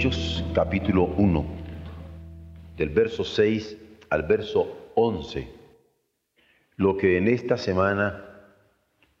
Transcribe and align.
Hechos 0.00 0.42
capítulo 0.54 1.02
1, 1.18 1.44
del 2.74 2.88
verso 2.88 3.22
6 3.22 3.76
al 4.08 4.22
verso 4.22 4.92
11, 4.94 5.46
lo 6.76 6.96
que 6.96 7.18
en 7.18 7.28
esta 7.28 7.58
semana 7.58 8.24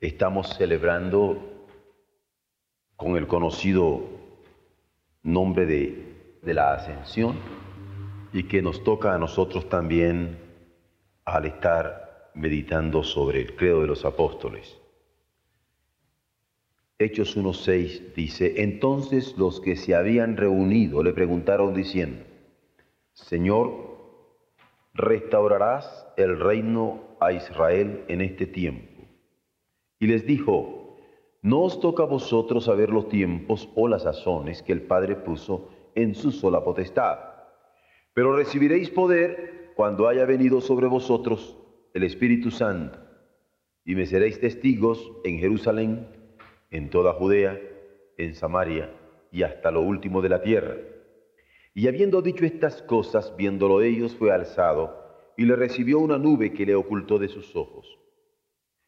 estamos 0.00 0.56
celebrando 0.56 1.66
con 2.96 3.18
el 3.18 3.26
conocido 3.26 4.08
nombre 5.22 5.66
de, 5.66 6.38
de 6.40 6.54
la 6.54 6.72
ascensión 6.72 7.36
y 8.32 8.44
que 8.44 8.62
nos 8.62 8.82
toca 8.82 9.14
a 9.14 9.18
nosotros 9.18 9.68
también 9.68 10.38
al 11.26 11.44
estar 11.44 12.30
meditando 12.34 13.02
sobre 13.02 13.42
el 13.42 13.54
credo 13.54 13.82
de 13.82 13.86
los 13.86 14.06
apóstoles. 14.06 14.79
Hechos 17.02 17.34
1.6 17.34 18.12
dice, 18.14 18.62
entonces 18.62 19.34
los 19.38 19.62
que 19.62 19.74
se 19.74 19.94
habían 19.94 20.36
reunido 20.36 21.02
le 21.02 21.14
preguntaron 21.14 21.72
diciendo, 21.72 22.22
Señor, 23.14 23.96
¿restaurarás 24.92 26.06
el 26.18 26.38
reino 26.38 27.00
a 27.18 27.32
Israel 27.32 28.04
en 28.08 28.20
este 28.20 28.44
tiempo? 28.44 29.02
Y 29.98 30.08
les 30.08 30.26
dijo, 30.26 30.98
no 31.40 31.62
os 31.62 31.80
toca 31.80 32.02
a 32.02 32.06
vosotros 32.06 32.66
saber 32.66 32.90
los 32.90 33.08
tiempos 33.08 33.70
o 33.76 33.88
las 33.88 34.02
sazones 34.02 34.62
que 34.62 34.74
el 34.74 34.82
Padre 34.82 35.16
puso 35.16 35.70
en 35.94 36.14
su 36.14 36.30
sola 36.30 36.62
potestad, 36.62 37.18
pero 38.12 38.36
recibiréis 38.36 38.90
poder 38.90 39.72
cuando 39.74 40.06
haya 40.06 40.26
venido 40.26 40.60
sobre 40.60 40.86
vosotros 40.86 41.56
el 41.94 42.02
Espíritu 42.02 42.50
Santo, 42.50 42.98
y 43.86 43.94
me 43.94 44.04
seréis 44.04 44.38
testigos 44.38 45.10
en 45.24 45.38
Jerusalén, 45.38 46.19
en 46.70 46.88
toda 46.90 47.12
Judea, 47.14 47.60
en 48.16 48.34
Samaria 48.34 48.94
y 49.32 49.42
hasta 49.42 49.70
lo 49.70 49.82
último 49.82 50.22
de 50.22 50.28
la 50.28 50.42
tierra. 50.42 50.76
Y 51.74 51.88
habiendo 51.88 52.22
dicho 52.22 52.44
estas 52.44 52.82
cosas, 52.82 53.34
viéndolo 53.36 53.82
ellos, 53.82 54.14
fue 54.14 54.32
alzado 54.32 54.96
y 55.36 55.44
le 55.44 55.56
recibió 55.56 55.98
una 55.98 56.18
nube 56.18 56.52
que 56.52 56.66
le 56.66 56.74
ocultó 56.74 57.18
de 57.18 57.28
sus 57.28 57.54
ojos. 57.56 57.98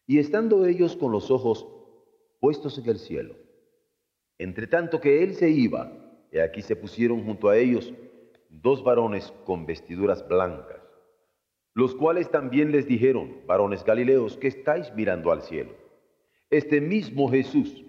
Y 0.07 0.19
estando 0.19 0.67
ellos 0.67 0.97
con 0.97 1.13
los 1.13 1.31
ojos 1.31 1.67
puestos 2.41 2.79
en 2.79 2.89
el 2.89 2.99
cielo, 2.99 3.37
entre 4.39 4.67
tanto 4.67 5.01
que 5.01 5.23
él 5.23 5.35
se 5.35 5.49
iba, 5.49 5.93
y 6.33 6.39
aquí 6.39 6.63
se 6.63 6.77
pusieron 6.77 7.25
junto 7.25 7.49
a 7.49 7.57
ellos 7.57 7.93
dos 8.49 8.83
varones 8.83 9.33
con 9.45 9.65
vestiduras 9.65 10.27
blancas, 10.27 10.81
los 11.75 11.95
cuales 11.95 12.31
también 12.31 12.73
les 12.73 12.87
dijeron, 12.87 13.37
varones 13.47 13.85
galileos, 13.85 14.37
que 14.37 14.49
estáis 14.49 14.93
mirando 14.95 15.31
al 15.31 15.43
cielo 15.43 15.82
este 16.53 16.83
mismo 16.83 17.31
Jesús 17.31 17.83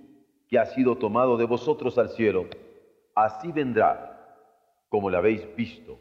que 0.48 0.58
ha 0.58 0.66
sido 0.66 0.98
tomado 0.98 1.38
de 1.38 1.46
vosotros 1.46 1.98
al 1.98 2.10
cielo, 2.10 2.48
así 3.14 3.52
vendrá 3.52 4.10
como 4.88 5.10
le 5.10 5.18
habéis 5.18 5.56
visto 5.56 6.00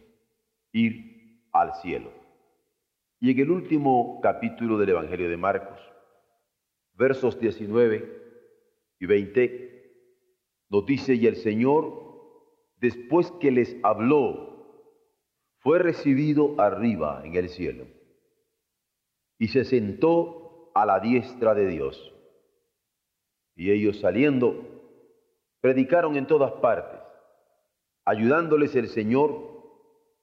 ir 0.73 1.41
al 1.53 1.75
cielo. 1.75 2.13
Y 3.19 3.33
en 3.33 3.41
el 3.41 3.51
último 3.51 4.21
capítulo 4.23 4.79
del 4.79 4.91
Evangelio 4.91 5.29
de 5.29 5.37
Marcos, 5.37 5.81
versos 6.95 7.39
19 7.41 8.23
y 9.01 9.07
20, 9.07 9.73
nos 10.71 10.87
dice, 10.87 11.15
y 11.15 11.27
el 11.27 11.37
Señor, 11.37 12.01
después 12.77 13.31
que 13.41 13.51
les 13.51 13.77
habló, 13.83 14.53
fue 15.59 15.81
recibido 15.81 16.61
arriba 16.61 17.23
en 17.25 17.35
el 17.35 17.49
cielo 17.49 17.87
y 19.39 19.49
se 19.49 19.65
sentó 19.65 20.71
a 20.75 20.87
la 20.87 21.01
diestra 21.01 21.55
de 21.55 21.67
Dios. 21.67 22.13
Y 23.55 23.71
ellos 23.71 24.01
saliendo, 24.01 24.55
predicaron 25.61 26.17
en 26.17 26.27
todas 26.27 26.53
partes, 26.53 27.01
ayudándoles 28.05 28.75
el 28.77 28.89
Señor 28.89 29.53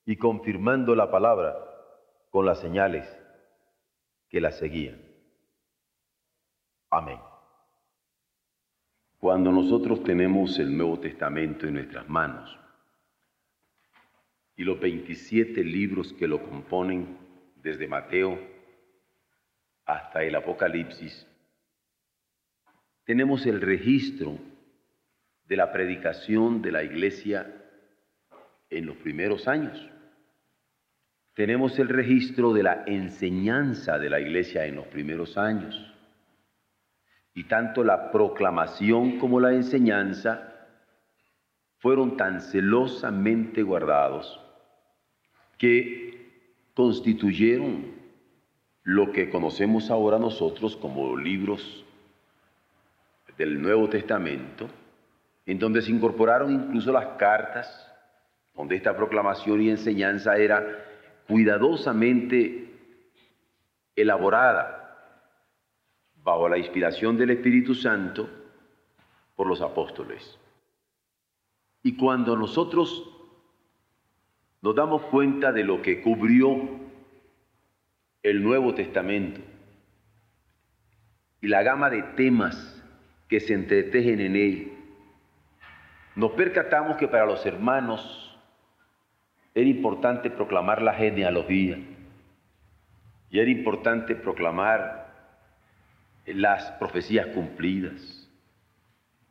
y 0.05 0.17
confirmando 0.17 0.95
la 0.95 1.11
palabra 1.11 1.57
con 2.29 2.45
las 2.45 2.59
señales 2.59 3.07
que 4.29 4.41
la 4.41 4.51
seguían. 4.51 5.01
Amén. 6.89 7.19
Cuando 9.19 9.51
nosotros 9.51 10.03
tenemos 10.03 10.57
el 10.59 10.75
Nuevo 10.75 10.99
Testamento 10.99 11.67
en 11.67 11.75
nuestras 11.75 12.07
manos 12.07 12.57
y 14.55 14.63
los 14.63 14.79
27 14.79 15.63
libros 15.63 16.13
que 16.13 16.27
lo 16.27 16.41
componen, 16.41 17.17
desde 17.61 17.87
Mateo 17.87 18.39
hasta 19.85 20.23
el 20.23 20.35
Apocalipsis, 20.35 21.27
tenemos 23.09 23.47
el 23.47 23.59
registro 23.59 24.37
de 25.47 25.57
la 25.57 25.71
predicación 25.71 26.61
de 26.61 26.71
la 26.71 26.83
iglesia 26.83 27.51
en 28.69 28.85
los 28.85 28.97
primeros 28.97 29.47
años. 29.47 29.89
Tenemos 31.33 31.79
el 31.79 31.89
registro 31.89 32.53
de 32.53 32.61
la 32.61 32.83
enseñanza 32.85 33.97
de 33.97 34.11
la 34.11 34.19
iglesia 34.19 34.67
en 34.67 34.75
los 34.75 34.85
primeros 34.85 35.39
años. 35.39 35.91
Y 37.33 37.45
tanto 37.45 37.83
la 37.83 38.11
proclamación 38.11 39.17
como 39.17 39.39
la 39.39 39.53
enseñanza 39.55 40.67
fueron 41.79 42.15
tan 42.15 42.41
celosamente 42.41 43.63
guardados 43.63 44.39
que 45.57 46.45
constituyeron 46.75 47.85
lo 48.83 49.11
que 49.11 49.31
conocemos 49.31 49.89
ahora 49.89 50.19
nosotros 50.19 50.75
como 50.77 51.17
libros 51.17 51.87
del 53.39 53.61
Nuevo 53.61 53.87
Testamento, 53.87 54.69
en 55.45 55.57
donde 55.57 55.81
se 55.81 55.91
incorporaron 55.91 56.51
incluso 56.51 56.91
las 56.91 57.17
cartas, 57.17 57.89
donde 58.53 58.75
esta 58.75 58.97
proclamación 58.97 59.61
y 59.61 59.69
enseñanza 59.69 60.35
era 60.35 60.85
cuidadosamente 61.25 62.69
elaborada 63.95 65.15
bajo 66.21 66.49
la 66.49 66.57
inspiración 66.57 67.17
del 67.17 67.29
Espíritu 67.29 67.73
Santo 67.73 68.29
por 69.37 69.47
los 69.47 69.61
apóstoles. 69.61 70.37
Y 71.81 71.95
cuando 71.95 72.35
nosotros 72.35 73.09
nos 74.61 74.75
damos 74.75 75.03
cuenta 75.03 75.53
de 75.53 75.63
lo 75.63 75.81
que 75.81 76.01
cubrió 76.01 76.59
el 78.21 78.43
Nuevo 78.43 78.73
Testamento 78.75 79.39
y 81.39 81.47
la 81.47 81.63
gama 81.63 81.89
de 81.89 82.03
temas 82.17 82.78
que 83.29 83.39
se 83.39 83.53
entretejen 83.53 84.19
en 84.19 84.35
él. 84.35 84.73
Nos 86.15 86.31
percatamos 86.31 86.97
que 86.97 87.07
para 87.07 87.25
los 87.25 87.45
hermanos 87.45 88.37
era 89.53 89.69
importante 89.69 90.29
proclamar 90.29 90.81
la 90.81 90.93
genealogía 90.93 91.77
y 93.29 93.39
era 93.39 93.49
importante 93.49 94.15
proclamar 94.15 95.07
las 96.25 96.71
profecías 96.73 97.27
cumplidas 97.27 98.27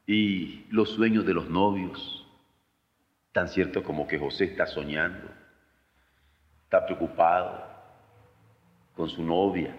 y 0.06 0.64
los 0.70 0.90
sueños 0.90 1.26
de 1.26 1.34
los 1.34 1.50
novios, 1.50 2.26
tan 3.32 3.48
cierto 3.48 3.82
como 3.82 4.06
que 4.06 4.18
José 4.18 4.44
está 4.44 4.66
soñando, 4.66 5.28
está 6.64 6.86
preocupado 6.86 7.66
con 8.94 9.08
su 9.08 9.22
novia, 9.22 9.74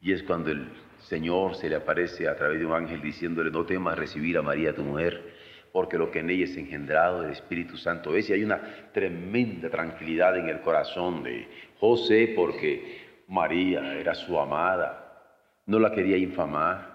y 0.00 0.12
es 0.12 0.22
cuando 0.22 0.50
el 0.50 0.68
Señor 1.04 1.54
se 1.54 1.68
le 1.68 1.76
aparece 1.76 2.28
a 2.28 2.34
través 2.34 2.58
de 2.58 2.66
un 2.66 2.72
ángel 2.72 3.02
diciéndole, 3.02 3.50
no 3.50 3.66
temas 3.66 3.98
recibir 3.98 4.38
a 4.38 4.42
María 4.42 4.74
tu 4.74 4.82
mujer, 4.82 5.34
porque 5.70 5.98
lo 5.98 6.10
que 6.10 6.20
en 6.20 6.30
ella 6.30 6.44
es 6.44 6.56
engendrado 6.56 7.20
del 7.20 7.32
Espíritu 7.32 7.76
Santo 7.76 8.16
es. 8.16 8.30
Y 8.30 8.32
hay 8.32 8.44
una 8.44 8.90
tremenda 8.92 9.68
tranquilidad 9.68 10.38
en 10.38 10.48
el 10.48 10.60
corazón 10.60 11.22
de 11.22 11.46
José, 11.78 12.32
porque 12.34 13.22
María 13.28 13.94
era 13.94 14.14
su 14.14 14.38
amada, 14.38 15.22
no 15.66 15.78
la 15.78 15.92
quería 15.92 16.16
infamar. 16.16 16.94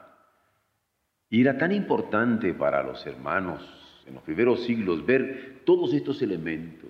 Y 1.30 1.42
era 1.42 1.58
tan 1.58 1.72
importante 1.72 2.54
para 2.54 2.82
los 2.82 3.06
hermanos 3.06 4.04
en 4.08 4.16
los 4.16 4.24
primeros 4.24 4.64
siglos 4.64 5.06
ver 5.06 5.62
todos 5.66 5.94
estos 5.94 6.22
elementos 6.24 6.90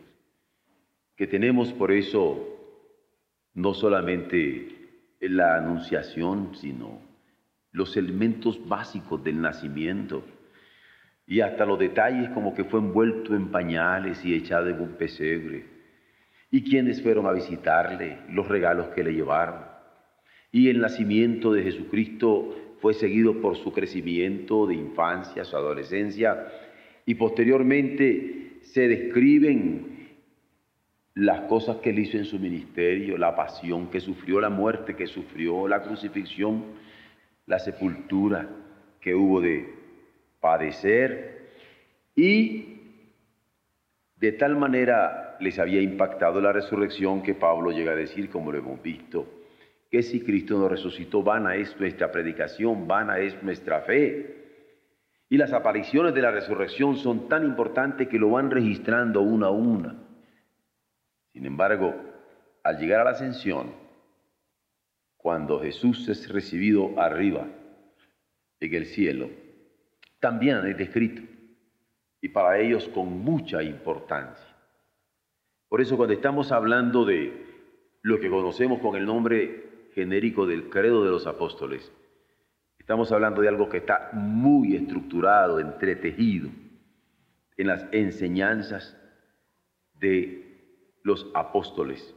que 1.17 1.27
tenemos 1.27 1.73
por 1.73 1.91
eso 1.91 2.47
no 3.53 3.73
solamente 3.73 4.79
la 5.19 5.57
anunciación, 5.57 6.55
sino 6.55 7.08
los 7.71 7.95
elementos 7.97 8.67
básicos 8.67 9.23
del 9.23 9.41
nacimiento. 9.41 10.23
y 11.31 11.41
hasta 11.41 11.63
los 11.63 11.77
detalles 11.77 12.31
como 12.31 12.55
que 12.55 12.63
fue 12.63 12.79
envuelto 12.79 13.35
en 13.35 13.51
pañales 13.51 14.25
y 14.25 14.33
echado 14.33 14.67
en 14.67 14.79
un 14.81 14.93
pesebre. 14.93 15.63
Y 16.49 16.63
quienes 16.63 17.03
fueron 17.03 17.27
a 17.27 17.31
visitarle, 17.33 18.17
los 18.31 18.47
regalos 18.47 18.87
que 18.95 19.03
le 19.03 19.13
llevaron. 19.13 19.63
Y 20.51 20.69
el 20.69 20.79
nacimiento 20.79 21.53
de 21.53 21.61
Jesucristo 21.61 22.55
fue 22.81 22.95
seguido 22.95 23.41
por 23.41 23.57
su 23.57 23.71
crecimiento 23.71 24.65
de 24.65 24.73
infancia, 24.73 25.45
su 25.45 25.55
adolescencia, 25.55 26.47
y 27.05 27.13
posteriormente 27.13 28.57
se 28.61 28.87
describen 28.87 30.09
las 31.13 31.41
cosas 31.41 31.77
que 31.77 31.89
él 31.91 31.99
hizo 31.99 32.17
en 32.17 32.25
su 32.25 32.39
ministerio, 32.39 33.17
la 33.17 33.35
pasión 33.35 33.91
que 33.91 33.99
sufrió, 33.99 34.39
la 34.39 34.49
muerte 34.49 34.95
que 34.95 35.05
sufrió, 35.05 35.67
la 35.67 35.83
crucifixión, 35.83 36.63
la 37.49 37.57
sepultura 37.57 38.47
que 39.01 39.15
hubo 39.15 39.41
de 39.41 39.73
padecer 40.39 41.49
y 42.15 42.77
de 44.15 44.31
tal 44.33 44.55
manera 44.55 45.35
les 45.39 45.57
había 45.57 45.81
impactado 45.81 46.39
la 46.41 46.53
resurrección 46.53 47.23
que 47.23 47.33
Pablo 47.33 47.71
llega 47.71 47.93
a 47.93 47.95
decir, 47.95 48.29
como 48.29 48.51
lo 48.51 48.59
hemos 48.59 48.81
visto, 48.83 49.25
que 49.89 50.03
si 50.03 50.21
Cristo 50.21 50.59
no 50.59 50.69
resucitó, 50.69 51.23
vana 51.23 51.55
es 51.55 51.75
nuestra 51.79 52.11
predicación, 52.11 52.87
vana 52.87 53.17
es 53.17 53.41
nuestra 53.41 53.81
fe. 53.81 54.35
Y 55.27 55.37
las 55.37 55.51
apariciones 55.51 56.13
de 56.13 56.21
la 56.21 56.29
resurrección 56.29 56.97
son 56.97 57.27
tan 57.27 57.43
importantes 57.45 58.07
que 58.07 58.19
lo 58.19 58.29
van 58.29 58.51
registrando 58.51 59.21
una 59.21 59.47
a 59.47 59.51
una. 59.51 59.95
Sin 61.33 61.47
embargo, 61.47 61.95
al 62.63 62.77
llegar 62.77 63.01
a 63.01 63.05
la 63.05 63.11
ascensión, 63.11 63.71
cuando 65.19 65.59
Jesús 65.59 66.07
es 66.07 66.29
recibido 66.29 66.97
arriba 66.97 67.45
en 68.61 68.73
el 68.73 68.85
cielo, 68.85 69.29
también 70.21 70.65
es 70.65 70.77
descrito 70.77 71.21
y 72.21 72.29
para 72.29 72.57
ellos 72.57 72.87
con 72.89 73.19
mucha 73.19 73.61
importancia. 73.61 74.47
Por 75.67 75.81
eso 75.81 75.97
cuando 75.97 76.13
estamos 76.13 76.53
hablando 76.53 77.03
de 77.03 77.45
lo 78.01 78.19
que 78.19 78.29
conocemos 78.29 78.79
con 78.79 78.95
el 78.95 79.05
nombre 79.05 79.89
genérico 79.93 80.47
del 80.47 80.69
credo 80.69 81.03
de 81.03 81.11
los 81.11 81.27
apóstoles, 81.27 81.91
estamos 82.77 83.11
hablando 83.11 83.41
de 83.41 83.49
algo 83.49 83.67
que 83.67 83.77
está 83.77 84.11
muy 84.13 84.77
estructurado, 84.77 85.59
entretejido 85.59 86.49
en 87.57 87.67
las 87.67 87.85
enseñanzas 87.91 88.97
de 89.95 90.95
los 91.03 91.29
apóstoles 91.33 92.15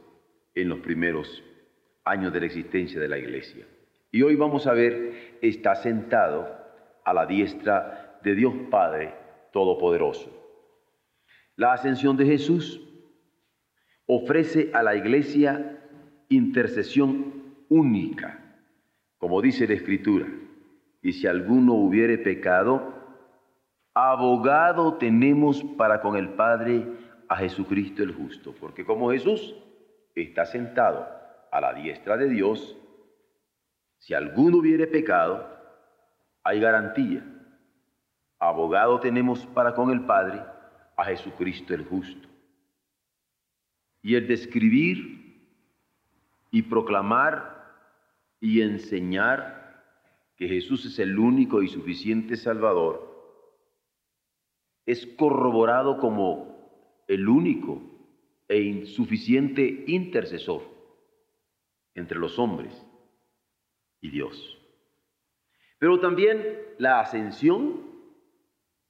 en 0.55 0.69
los 0.69 0.79
primeros 0.79 1.43
años 2.05 2.33
de 2.33 2.39
la 2.39 2.45
existencia 2.45 2.99
de 2.99 3.07
la 3.07 3.17
iglesia. 3.17 3.65
Y 4.11 4.21
hoy 4.21 4.35
vamos 4.35 4.67
a 4.67 4.73
ver, 4.73 5.37
está 5.41 5.75
sentado 5.75 6.47
a 7.03 7.13
la 7.13 7.25
diestra 7.25 8.19
de 8.23 8.35
Dios 8.35 8.53
Padre 8.69 9.13
Todopoderoso. 9.51 10.31
La 11.55 11.73
ascensión 11.73 12.17
de 12.17 12.25
Jesús 12.25 12.81
ofrece 14.05 14.69
a 14.73 14.83
la 14.83 14.95
iglesia 14.95 15.79
intercesión 16.29 17.55
única, 17.69 18.39
como 19.17 19.41
dice 19.41 19.67
la 19.67 19.73
Escritura. 19.73 20.27
Y 21.01 21.13
si 21.13 21.27
alguno 21.27 21.73
hubiere 21.73 22.17
pecado, 22.17 22.93
abogado 23.93 24.95
tenemos 24.95 25.63
para 25.77 26.01
con 26.01 26.15
el 26.15 26.29
Padre 26.29 26.85
a 27.29 27.37
Jesucristo 27.37 28.03
el 28.03 28.13
justo, 28.13 28.53
porque 28.59 28.85
como 28.85 29.11
Jesús 29.11 29.55
está 30.15 30.45
sentado 30.45 31.22
a 31.53 31.61
la 31.61 31.71
diestra 31.71 32.17
de 32.17 32.29
Dios, 32.29 32.75
si 33.99 34.15
alguno 34.15 34.57
hubiere 34.57 34.87
pecado, 34.87 35.47
hay 36.43 36.59
garantía. 36.59 37.23
Abogado 38.39 38.99
tenemos 38.99 39.45
para 39.45 39.75
con 39.75 39.91
el 39.91 40.03
Padre 40.03 40.41
a 40.97 41.05
Jesucristo 41.05 41.75
el 41.75 41.85
justo. 41.85 42.27
Y 44.01 44.15
el 44.15 44.27
describir 44.27 45.47
y 46.49 46.63
proclamar 46.63 47.71
y 48.41 48.61
enseñar 48.61 49.85
que 50.35 50.47
Jesús 50.47 50.83
es 50.85 50.97
el 50.97 51.19
único 51.19 51.61
y 51.61 51.67
suficiente 51.67 52.35
Salvador 52.35 53.13
es 54.87 55.05
corroborado 55.05 55.99
como 55.99 57.03
el 57.07 57.29
único 57.29 57.79
e 58.47 58.59
insuficiente 58.59 59.83
intercesor 59.85 60.72
entre 61.95 62.19
los 62.19 62.37
hombres 62.39 62.85
y 64.01 64.09
Dios. 64.09 64.57
Pero 65.79 65.99
también 65.99 66.59
la 66.77 66.99
ascensión 66.99 67.81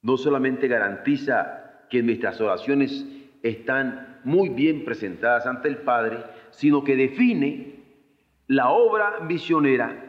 no 0.01 0.17
solamente 0.17 0.67
garantiza 0.67 1.85
que 1.89 2.03
nuestras 2.03 2.39
oraciones 2.41 3.05
están 3.41 4.19
muy 4.23 4.49
bien 4.49 4.85
presentadas 4.85 5.45
ante 5.45 5.67
el 5.67 5.77
Padre, 5.77 6.23
sino 6.51 6.83
que 6.83 6.95
define 6.95 7.83
la 8.47 8.69
obra 8.69 9.19
misionera 9.21 10.03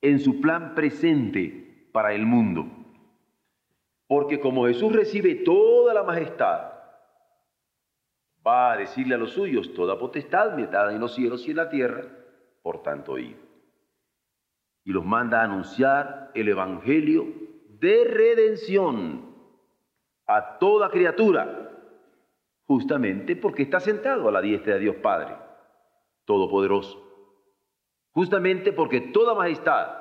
en 0.00 0.18
su 0.18 0.40
plan 0.40 0.74
presente 0.74 1.88
para 1.92 2.14
el 2.14 2.26
mundo. 2.26 2.66
Porque 4.06 4.40
como 4.40 4.66
Jesús 4.66 4.92
recibe 4.92 5.36
toda 5.36 5.94
la 5.94 6.02
majestad, 6.02 6.71
va 8.46 8.72
a 8.72 8.76
decirle 8.76 9.14
a 9.14 9.18
los 9.18 9.32
suyos, 9.32 9.72
toda 9.74 9.98
potestad 9.98 10.54
me 10.54 10.66
dada 10.66 10.92
en 10.92 11.00
los 11.00 11.14
cielos 11.14 11.46
y 11.46 11.50
en 11.50 11.56
la 11.56 11.68
tierra, 11.68 12.04
por 12.62 12.82
tanto, 12.82 13.18
id 13.18 13.36
y 14.84 14.92
los 14.92 15.04
manda 15.04 15.40
a 15.40 15.44
anunciar 15.44 16.30
el 16.34 16.48
Evangelio 16.48 17.26
de 17.78 18.04
redención 18.04 19.32
a 20.26 20.58
toda 20.58 20.90
criatura, 20.90 21.70
justamente 22.64 23.36
porque 23.36 23.62
está 23.62 23.80
sentado 23.80 24.28
a 24.28 24.32
la 24.32 24.40
diestra 24.40 24.74
de 24.74 24.80
Dios 24.80 24.96
Padre 24.96 25.36
Todopoderoso, 26.24 26.98
justamente 28.12 28.72
porque 28.72 29.00
toda 29.00 29.34
majestad 29.34 29.98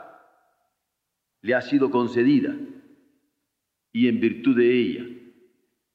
le 1.41 1.55
ha 1.55 1.61
sido 1.61 1.89
concedida 1.89 2.55
y 3.91 4.07
en 4.07 4.19
virtud 4.19 4.55
de 4.55 4.71
ella 4.71 5.05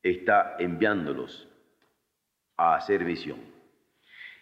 está 0.02 0.56
enviándolos 0.58 1.48
a 2.56 2.76
hacer 2.76 3.04
misión. 3.04 3.38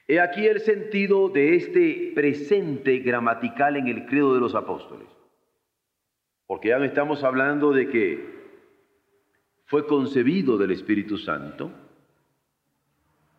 He 0.06 0.20
aquí 0.20 0.46
el 0.46 0.60
sentido 0.60 1.28
de 1.30 1.56
este 1.56 2.12
presente 2.14 2.98
gramatical 2.98 3.76
en 3.76 3.88
el 3.88 4.06
credo 4.06 4.34
de 4.34 4.40
los 4.40 4.54
apóstoles. 4.54 5.08
Porque 6.46 6.68
ya 6.68 6.78
no 6.78 6.84
estamos 6.84 7.24
hablando 7.24 7.72
de 7.72 7.88
que 7.88 8.34
fue 9.64 9.86
concebido 9.86 10.58
del 10.58 10.72
Espíritu 10.72 11.16
Santo 11.16 11.70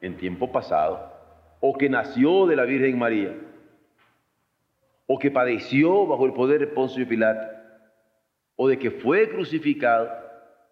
en 0.02 0.18
tiempo 0.18 0.52
pasado, 0.52 1.14
o 1.60 1.78
que 1.78 1.90
nació 1.90 2.48
de 2.48 2.56
la 2.56 2.66
Virgen 2.66 2.98
María, 2.98 3.36
o 5.08 5.20
que 5.20 5.32
padeció 5.32 6.06
bajo 6.08 6.26
el 6.26 6.34
poder 6.34 6.60
de 6.60 6.68
Poncio 6.68 7.08
Pilato, 7.08 7.48
o 8.56 8.68
de 8.68 8.80
que 8.80 8.92
fue 8.92 9.30
crucificado, 9.30 10.10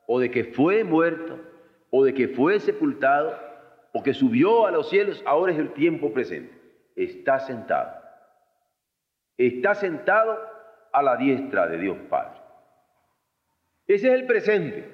o 0.08 0.20
de 0.20 0.32
que 0.32 0.44
fue 0.44 0.84
muerto, 0.84 1.40
o 1.92 2.04
de 2.04 2.14
que 2.14 2.30
fue 2.30 2.60
sepultado, 2.60 3.53
o 3.94 4.02
que 4.02 4.14
subió 4.14 4.66
a 4.66 4.72
los 4.72 4.90
cielos, 4.90 5.24
ahora 5.26 5.54
es 5.54 5.60
el 5.60 5.72
tiempo 5.74 6.12
presente. 6.12 6.52
Está 6.96 7.40
sentado. 7.40 7.94
Está 9.38 9.76
sentado 9.76 10.38
a 10.92 11.02
la 11.02 11.16
diestra 11.16 11.68
de 11.68 11.78
Dios 11.78 11.98
Padre. 12.10 12.40
Ese 13.88 14.08
es 14.08 14.14
el 14.14 14.26
presente 14.26 14.90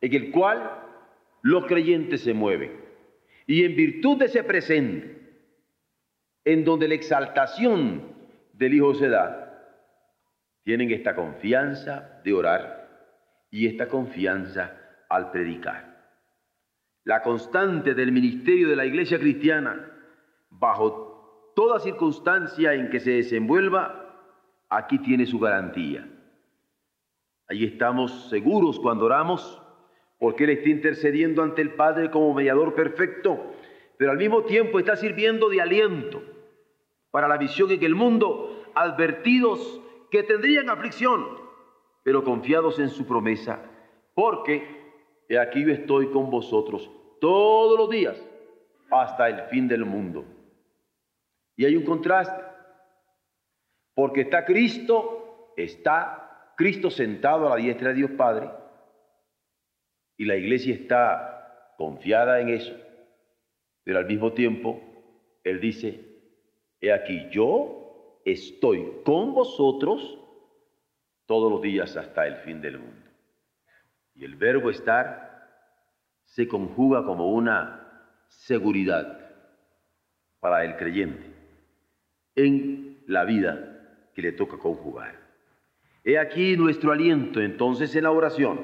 en 0.00 0.14
el 0.14 0.30
cual 0.30 0.70
los 1.42 1.66
creyentes 1.66 2.22
se 2.22 2.32
mueven. 2.32 2.80
Y 3.46 3.64
en 3.64 3.74
virtud 3.74 4.18
de 4.18 4.26
ese 4.26 4.44
presente, 4.44 5.18
en 6.44 6.64
donde 6.64 6.86
la 6.86 6.94
exaltación 6.94 8.02
del 8.52 8.74
Hijo 8.74 8.94
se 8.94 9.08
da, 9.08 9.46
tienen 10.62 10.92
esta 10.92 11.16
confianza 11.16 12.20
de 12.22 12.32
orar 12.32 12.88
y 13.50 13.66
esta 13.66 13.88
confianza 13.88 14.76
al 15.08 15.32
predicar 15.32 15.89
la 17.04 17.22
constante 17.22 17.94
del 17.94 18.12
ministerio 18.12 18.68
de 18.68 18.76
la 18.76 18.84
iglesia 18.84 19.18
cristiana, 19.18 19.90
bajo 20.50 21.52
toda 21.54 21.80
circunstancia 21.80 22.74
en 22.74 22.90
que 22.90 23.00
se 23.00 23.12
desenvuelva, 23.12 24.18
aquí 24.68 24.98
tiene 24.98 25.26
su 25.26 25.38
garantía. 25.38 26.08
Allí 27.48 27.64
estamos 27.64 28.28
seguros 28.28 28.78
cuando 28.78 29.06
oramos, 29.06 29.60
porque 30.18 30.44
Él 30.44 30.50
está 30.50 30.68
intercediendo 30.68 31.42
ante 31.42 31.62
el 31.62 31.74
Padre 31.74 32.10
como 32.10 32.34
mediador 32.34 32.74
perfecto, 32.74 33.54
pero 33.96 34.12
al 34.12 34.18
mismo 34.18 34.44
tiempo 34.44 34.78
está 34.78 34.96
sirviendo 34.96 35.48
de 35.48 35.60
aliento 35.60 36.22
para 37.10 37.26
la 37.26 37.38
visión 37.38 37.70
en 37.70 37.82
el 37.82 37.94
mundo, 37.94 38.62
advertidos 38.74 39.80
que 40.10 40.22
tendrían 40.22 40.70
aflicción, 40.70 41.26
pero 42.02 42.22
confiados 42.24 42.78
en 42.78 42.90
su 42.90 43.06
promesa, 43.06 43.60
porque 44.14 44.79
He 45.30 45.38
aquí 45.38 45.64
yo 45.64 45.70
estoy 45.70 46.10
con 46.10 46.28
vosotros 46.28 46.90
todos 47.20 47.78
los 47.78 47.88
días 47.88 48.20
hasta 48.90 49.28
el 49.28 49.42
fin 49.42 49.68
del 49.68 49.84
mundo. 49.84 50.24
Y 51.54 51.64
hay 51.64 51.76
un 51.76 51.84
contraste, 51.84 52.42
porque 53.94 54.22
está 54.22 54.44
Cristo, 54.44 55.52
está 55.56 56.52
Cristo 56.56 56.90
sentado 56.90 57.46
a 57.46 57.50
la 57.50 57.62
diestra 57.62 57.90
de 57.90 57.94
Dios 57.94 58.10
Padre, 58.10 58.50
Y 60.16 60.24
la 60.24 60.34
iglesia 60.34 60.74
está 60.74 61.74
confiada 61.78 62.40
en 62.40 62.48
eso. 62.48 62.74
Pero 63.84 64.00
al 64.00 64.06
mismo 64.06 64.32
tiempo, 64.32 64.82
Él 65.44 65.60
dice, 65.60 66.00
he 66.80 66.92
aquí, 66.92 67.28
yo 67.30 68.20
estoy 68.24 69.00
con 69.04 69.32
vosotros 69.32 70.18
todos 71.26 71.52
los 71.52 71.62
días 71.62 71.96
hasta 71.96 72.26
el 72.26 72.36
fin 72.38 72.60
del 72.60 72.80
mundo. 72.80 73.09
Y 74.20 74.26
el 74.26 74.36
verbo 74.36 74.68
estar 74.68 75.48
se 76.24 76.46
conjuga 76.46 77.06
como 77.06 77.32
una 77.32 77.88
seguridad 78.28 79.18
para 80.40 80.62
el 80.66 80.76
creyente 80.76 81.24
en 82.36 83.02
la 83.06 83.24
vida 83.24 83.80
que 84.14 84.20
le 84.20 84.32
toca 84.32 84.58
conjugar. 84.58 85.18
He 86.04 86.18
aquí 86.18 86.54
nuestro 86.58 86.92
aliento 86.92 87.40
entonces 87.40 87.96
en 87.96 88.04
la 88.04 88.10
oración. 88.10 88.60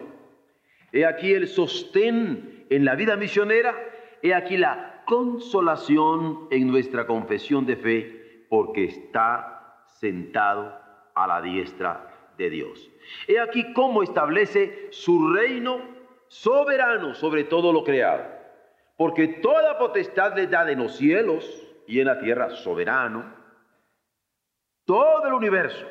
He 0.93 1.07
aquí 1.07 1.33
el 1.33 1.49
sostén 1.49 2.67
en 2.69 2.85
la 2.85 2.95
vida 2.95 3.17
misionera. 3.17 3.75
He 4.23 4.35
aquí 4.35 4.59
la 4.59 5.05
consolación 5.07 6.49
en 6.51 6.67
nuestra 6.67 7.07
confesión 7.07 7.65
de 7.65 7.77
fe 7.77 8.47
porque 8.51 8.85
está 8.85 9.85
sentado 9.87 10.79
a 11.15 11.27
la 11.27 11.41
diestra 11.41 12.06
de 12.37 12.51
Dios. 12.51 12.91
He 13.29 13.39
aquí 13.39 13.73
cómo 13.73 14.03
establece 14.03 14.89
su 14.91 15.33
reino 15.33 15.97
soberano 16.29 17.15
sobre 17.15 17.45
todo 17.45 17.73
lo 17.73 17.85
creado. 17.85 18.25
Porque 18.97 19.29
toda 19.29 19.79
potestad 19.79 20.35
le 20.35 20.47
da 20.47 20.71
en 20.71 20.79
los 20.79 20.97
cielos 20.97 21.45
y 21.87 22.01
en 22.01 22.07
la 22.07 22.19
tierra 22.19 22.51
soberano. 22.51 23.35
Todo 24.85 25.27
el 25.27 25.35
universo 25.35 25.87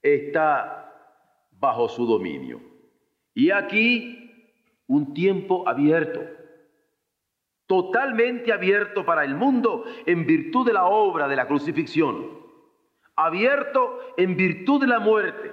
está 0.00 0.82
bajo 1.50 1.88
su 1.88 2.06
dominio. 2.06 2.60
Y 3.34 3.50
aquí 3.50 4.22
un 4.86 5.14
tiempo 5.14 5.66
abierto, 5.66 6.20
totalmente 7.66 8.52
abierto 8.52 9.04
para 9.06 9.24
el 9.24 9.34
mundo 9.34 9.84
en 10.04 10.26
virtud 10.26 10.66
de 10.66 10.74
la 10.74 10.84
obra 10.84 11.28
de 11.28 11.36
la 11.36 11.46
crucifixión, 11.46 12.42
abierto 13.24 13.98
en 14.16 14.36
virtud 14.36 14.80
de 14.80 14.86
la 14.86 14.98
muerte, 14.98 15.52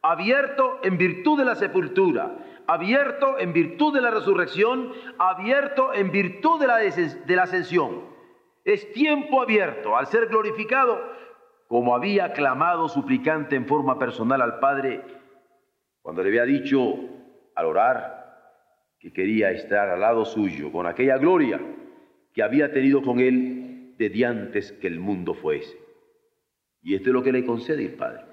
abierto 0.00 0.80
en 0.82 0.96
virtud 0.98 1.38
de 1.38 1.44
la 1.44 1.54
sepultura, 1.54 2.36
abierto 2.66 3.38
en 3.38 3.52
virtud 3.52 3.94
de 3.94 4.00
la 4.00 4.10
resurrección, 4.10 4.92
abierto 5.18 5.92
en 5.92 6.10
virtud 6.10 6.60
de 6.60 6.66
la, 6.66 6.78
de 6.78 7.36
la 7.36 7.42
ascensión. 7.42 8.12
Es 8.64 8.92
tiempo 8.92 9.42
abierto 9.42 9.96
al 9.96 10.06
ser 10.06 10.28
glorificado 10.28 11.00
como 11.68 11.94
había 11.94 12.32
clamado 12.32 12.88
suplicante 12.88 13.56
en 13.56 13.66
forma 13.66 13.98
personal 13.98 14.42
al 14.42 14.58
Padre 14.58 15.02
cuando 16.00 16.22
le 16.22 16.28
había 16.28 16.44
dicho 16.44 16.94
al 17.54 17.66
orar 17.66 18.22
que 18.98 19.12
quería 19.12 19.50
estar 19.50 19.88
al 19.88 20.00
lado 20.00 20.24
suyo 20.24 20.70
con 20.70 20.86
aquella 20.86 21.16
gloria 21.16 21.60
que 22.34 22.42
había 22.42 22.72
tenido 22.72 23.02
con 23.02 23.20
él 23.20 23.94
desde 23.98 24.26
antes 24.26 24.72
que 24.72 24.86
el 24.86 25.00
mundo 25.00 25.34
fuese. 25.34 25.81
Y 26.82 26.94
esto 26.94 27.10
es 27.10 27.14
lo 27.14 27.22
que 27.22 27.32
le 27.32 27.46
concede 27.46 27.84
el 27.84 27.94
Padre. 27.94 28.24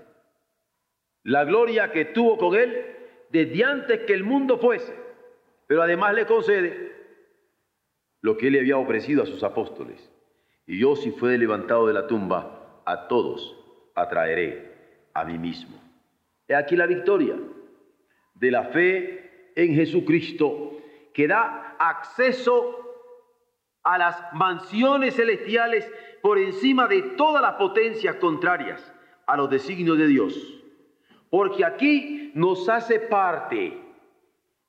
La 1.23 1.45
gloria 1.45 1.91
que 1.91 2.05
tuvo 2.05 2.37
con 2.37 2.55
él 2.55 2.85
desde 3.29 3.63
antes 3.63 3.99
que 4.01 4.13
el 4.13 4.23
mundo 4.23 4.57
fuese, 4.57 4.93
pero 5.67 5.83
además 5.83 6.15
le 6.15 6.25
concede 6.25 6.91
lo 8.21 8.37
que 8.37 8.47
él 8.47 8.53
le 8.53 8.59
había 8.59 8.77
ofrecido 8.77 9.23
a 9.23 9.27
sus 9.27 9.43
apóstoles. 9.43 10.11
Y 10.65 10.79
yo 10.79 10.95
si 10.95 11.11
fue 11.11 11.37
levantado 11.37 11.87
de 11.87 11.93
la 11.93 12.07
tumba, 12.07 12.81
a 12.85 13.07
todos 13.07 13.55
atraeré 13.95 14.71
a 15.13 15.25
mí 15.25 15.37
mismo. 15.37 15.79
He 16.47 16.55
aquí 16.55 16.75
la 16.75 16.87
victoria 16.87 17.35
de 18.33 18.51
la 18.51 18.65
fe 18.65 19.51
en 19.55 19.75
Jesucristo 19.75 20.81
que 21.13 21.27
da 21.27 21.75
acceso 21.79 22.75
a 23.83 23.97
las 23.97 24.33
mansiones 24.33 25.15
celestiales 25.15 25.91
por 26.21 26.37
encima 26.37 26.87
de 26.87 27.01
todas 27.01 27.41
las 27.41 27.53
potencias 27.53 28.15
contrarias 28.15 28.93
a 29.25 29.37
los 29.37 29.49
designios 29.49 29.97
de 29.97 30.07
Dios. 30.07 30.61
Porque 31.29 31.63
aquí 31.63 32.31
nos 32.33 32.67
hace 32.69 32.99
parte 32.99 33.77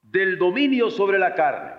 del 0.03 0.39
dominio 0.39 0.91
sobre 0.91 1.19
la 1.19 1.35
carne, 1.35 1.73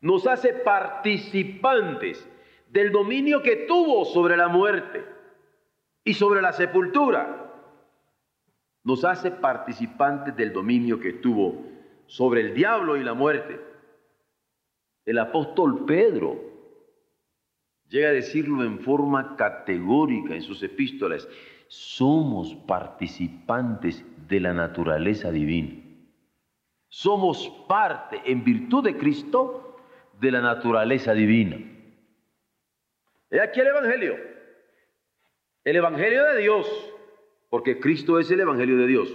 nos 0.00 0.26
hace 0.26 0.52
participantes 0.52 2.28
del 2.68 2.92
dominio 2.92 3.42
que 3.42 3.56
tuvo 3.68 4.04
sobre 4.04 4.36
la 4.36 4.48
muerte 4.48 5.04
y 6.04 6.14
sobre 6.14 6.42
la 6.42 6.52
sepultura. 6.52 7.40
Nos 8.82 9.04
hace 9.04 9.30
participantes 9.30 10.36
del 10.36 10.52
dominio 10.52 11.00
que 11.00 11.14
tuvo 11.14 11.64
sobre 12.06 12.42
el 12.42 12.54
diablo 12.54 12.96
y 12.96 13.04
la 13.04 13.14
muerte. 13.14 13.60
El 15.06 15.18
apóstol 15.18 15.84
Pedro 15.86 16.53
llega 17.94 18.08
a 18.08 18.12
decirlo 18.12 18.64
en 18.64 18.80
forma 18.80 19.36
categórica 19.36 20.34
en 20.34 20.42
sus 20.42 20.60
epístolas. 20.64 21.28
Somos 21.68 22.52
participantes 22.66 24.04
de 24.26 24.40
la 24.40 24.52
naturaleza 24.52 25.30
divina. 25.30 25.80
Somos 26.88 27.48
parte, 27.68 28.20
en 28.24 28.42
virtud 28.42 28.82
de 28.82 28.96
Cristo, 28.96 29.78
de 30.20 30.32
la 30.32 30.40
naturaleza 30.40 31.14
divina. 31.14 31.56
He 33.30 33.40
aquí 33.40 33.60
el 33.60 33.68
Evangelio 33.68 34.34
el 35.62 35.76
Evangelio 35.76 36.24
de 36.24 36.42
Dios, 36.42 36.92
porque 37.48 37.80
Cristo 37.80 38.18
es 38.18 38.30
el 38.30 38.40
Evangelio 38.40 38.76
de 38.76 38.86
Dios. 38.86 39.08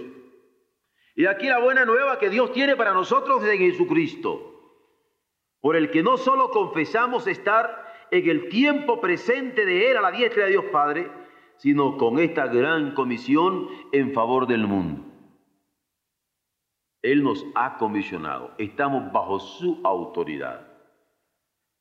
Y 1.14 1.26
aquí 1.26 1.46
la 1.46 1.60
buena 1.60 1.84
nueva 1.84 2.18
que 2.18 2.28
Dios 2.28 2.52
tiene 2.52 2.74
para 2.74 2.92
nosotros 2.92 3.44
en 3.44 3.58
Jesucristo, 3.58 4.82
por 5.60 5.76
el 5.76 5.92
que 5.92 6.02
no 6.02 6.16
solo 6.16 6.50
confesamos 6.50 7.28
estar 7.28 7.79
en 8.10 8.28
el 8.28 8.48
tiempo 8.48 9.00
presente 9.00 9.64
de 9.64 9.90
Él 9.90 9.96
a 9.96 10.02
la 10.02 10.10
diestra 10.10 10.44
de 10.44 10.50
Dios 10.50 10.64
Padre, 10.72 11.10
sino 11.56 11.96
con 11.96 12.18
esta 12.18 12.46
gran 12.46 12.94
comisión 12.94 13.68
en 13.92 14.12
favor 14.12 14.46
del 14.46 14.66
mundo. 14.66 15.04
Él 17.02 17.22
nos 17.22 17.46
ha 17.54 17.76
comisionado, 17.78 18.52
estamos 18.58 19.10
bajo 19.12 19.40
su 19.40 19.80
autoridad. 19.84 20.66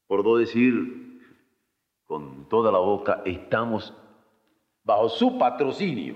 Por 0.07 0.23
no 0.23 0.37
decir 0.37 1.19
con 2.05 2.47
toda 2.49 2.71
la 2.71 2.79
boca, 2.79 3.21
estamos 3.25 3.93
bajo 4.83 5.09
su 5.09 5.37
patrocinio. 5.37 6.15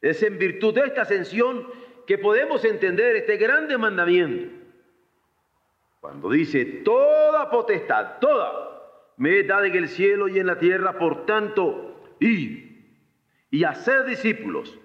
Es 0.00 0.22
en 0.22 0.38
virtud 0.38 0.74
de 0.74 0.82
esta 0.82 1.02
ascensión 1.02 1.66
que 2.06 2.18
podemos 2.18 2.64
entender 2.64 3.16
este 3.16 3.36
grande 3.36 3.76
mandamiento. 3.78 4.57
Cuando 6.00 6.30
dice, 6.30 6.64
toda 6.84 7.50
potestad, 7.50 8.18
toda, 8.20 9.12
me 9.16 9.42
da 9.42 9.66
en 9.66 9.74
el 9.74 9.88
cielo 9.88 10.28
y 10.28 10.38
en 10.38 10.46
la 10.46 10.58
tierra, 10.58 10.96
por 10.96 11.26
tanto, 11.26 12.14
ir 12.20 12.68
y 13.50 13.64
hacer 13.64 14.04
discípulos 14.04 14.78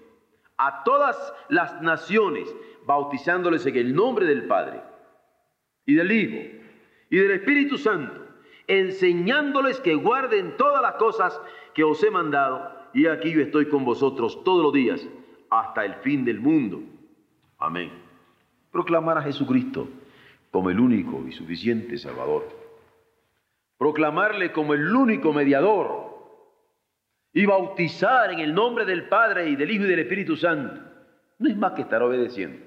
a 0.56 0.82
todas 0.84 1.32
las 1.48 1.80
naciones, 1.82 2.52
bautizándoles 2.86 3.64
en 3.66 3.76
el 3.76 3.94
nombre 3.94 4.26
del 4.26 4.44
Padre 4.46 4.80
y 5.86 5.94
del 5.94 6.10
Hijo 6.10 6.64
y 7.10 7.16
del 7.16 7.30
Espíritu 7.32 7.78
Santo, 7.78 8.20
enseñándoles 8.66 9.80
que 9.80 9.94
guarden 9.94 10.56
todas 10.56 10.82
las 10.82 10.94
cosas 10.94 11.40
que 11.74 11.84
os 11.84 12.02
he 12.02 12.10
mandado, 12.10 12.72
y 12.92 13.06
aquí 13.06 13.32
yo 13.32 13.40
estoy 13.40 13.68
con 13.68 13.84
vosotros 13.84 14.42
todos 14.44 14.62
los 14.62 14.72
días 14.72 15.06
hasta 15.50 15.84
el 15.84 15.94
fin 15.96 16.24
del 16.24 16.40
mundo. 16.40 16.82
Amén. 17.58 17.90
Proclamar 18.72 19.18
a 19.18 19.22
Jesucristo 19.22 19.88
como 20.54 20.70
el 20.70 20.78
único 20.78 21.26
y 21.26 21.32
suficiente 21.32 21.98
Salvador. 21.98 22.48
Proclamarle 23.76 24.52
como 24.52 24.72
el 24.74 24.94
único 24.94 25.32
mediador 25.32 26.14
y 27.32 27.44
bautizar 27.44 28.30
en 28.30 28.38
el 28.38 28.54
nombre 28.54 28.84
del 28.84 29.08
Padre 29.08 29.48
y 29.48 29.56
del 29.56 29.72
Hijo 29.72 29.82
y 29.82 29.88
del 29.88 29.98
Espíritu 29.98 30.36
Santo. 30.36 30.80
No 31.40 31.48
es 31.48 31.56
más 31.56 31.72
que 31.72 31.82
estar 31.82 32.00
obedeciendo 32.04 32.64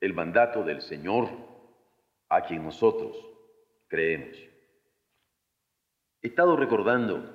el 0.00 0.12
mandato 0.12 0.64
del 0.64 0.80
Señor 0.80 1.28
a 2.28 2.42
quien 2.42 2.64
nosotros 2.64 3.16
creemos. 3.86 4.36
He 6.20 6.26
estado 6.26 6.56
recordando 6.56 7.32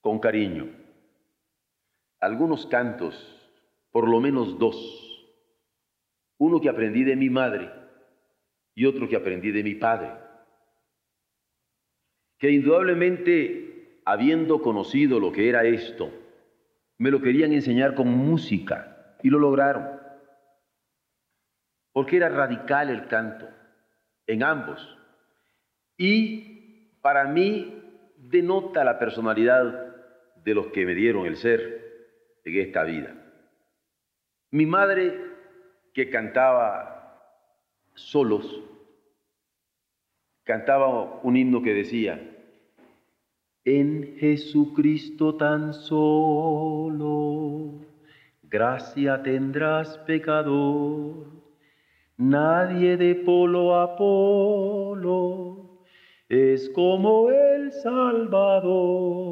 con 0.00 0.20
cariño. 0.20 0.70
Algunos 2.20 2.64
cantos, 2.64 3.14
por 3.90 4.08
lo 4.08 4.22
menos 4.22 4.58
dos. 4.58 5.28
Uno 6.38 6.62
que 6.62 6.70
aprendí 6.70 7.04
de 7.04 7.14
mi 7.14 7.28
madre 7.28 7.75
y 8.76 8.84
otro 8.84 9.08
que 9.08 9.16
aprendí 9.16 9.50
de 9.50 9.64
mi 9.64 9.74
padre. 9.74 10.12
Que 12.38 12.50
indudablemente, 12.50 14.02
habiendo 14.04 14.60
conocido 14.60 15.18
lo 15.18 15.32
que 15.32 15.48
era 15.48 15.64
esto, 15.64 16.12
me 16.98 17.10
lo 17.10 17.20
querían 17.20 17.52
enseñar 17.52 17.94
con 17.94 18.08
música 18.08 19.16
y 19.22 19.30
lo 19.30 19.38
lograron. 19.38 19.98
Porque 21.92 22.18
era 22.18 22.28
radical 22.28 22.90
el 22.90 23.08
canto 23.08 23.48
en 24.26 24.42
ambos. 24.42 24.96
Y 25.96 26.98
para 27.00 27.24
mí 27.24 27.82
denota 28.18 28.84
la 28.84 28.98
personalidad 28.98 29.96
de 30.44 30.54
los 30.54 30.66
que 30.68 30.84
me 30.84 30.94
dieron 30.94 31.26
el 31.26 31.36
ser 31.36 32.42
en 32.44 32.60
esta 32.60 32.84
vida. 32.84 33.14
Mi 34.50 34.66
madre, 34.66 35.18
que 35.94 36.10
cantaba 36.10 36.95
solos, 37.96 38.62
cantaba 40.44 41.20
un 41.24 41.36
himno 41.36 41.62
que 41.62 41.74
decía, 41.74 42.32
en 43.64 44.16
Jesucristo 44.18 45.34
tan 45.34 45.74
solo, 45.74 47.72
gracia 48.44 49.22
tendrás 49.24 49.98
pecador, 49.98 51.26
nadie 52.16 52.96
de 52.96 53.16
polo 53.16 53.74
a 53.74 53.96
polo 53.96 55.66
es 56.28 56.68
como 56.70 57.30
el 57.30 57.72
Salvador. 57.72 59.26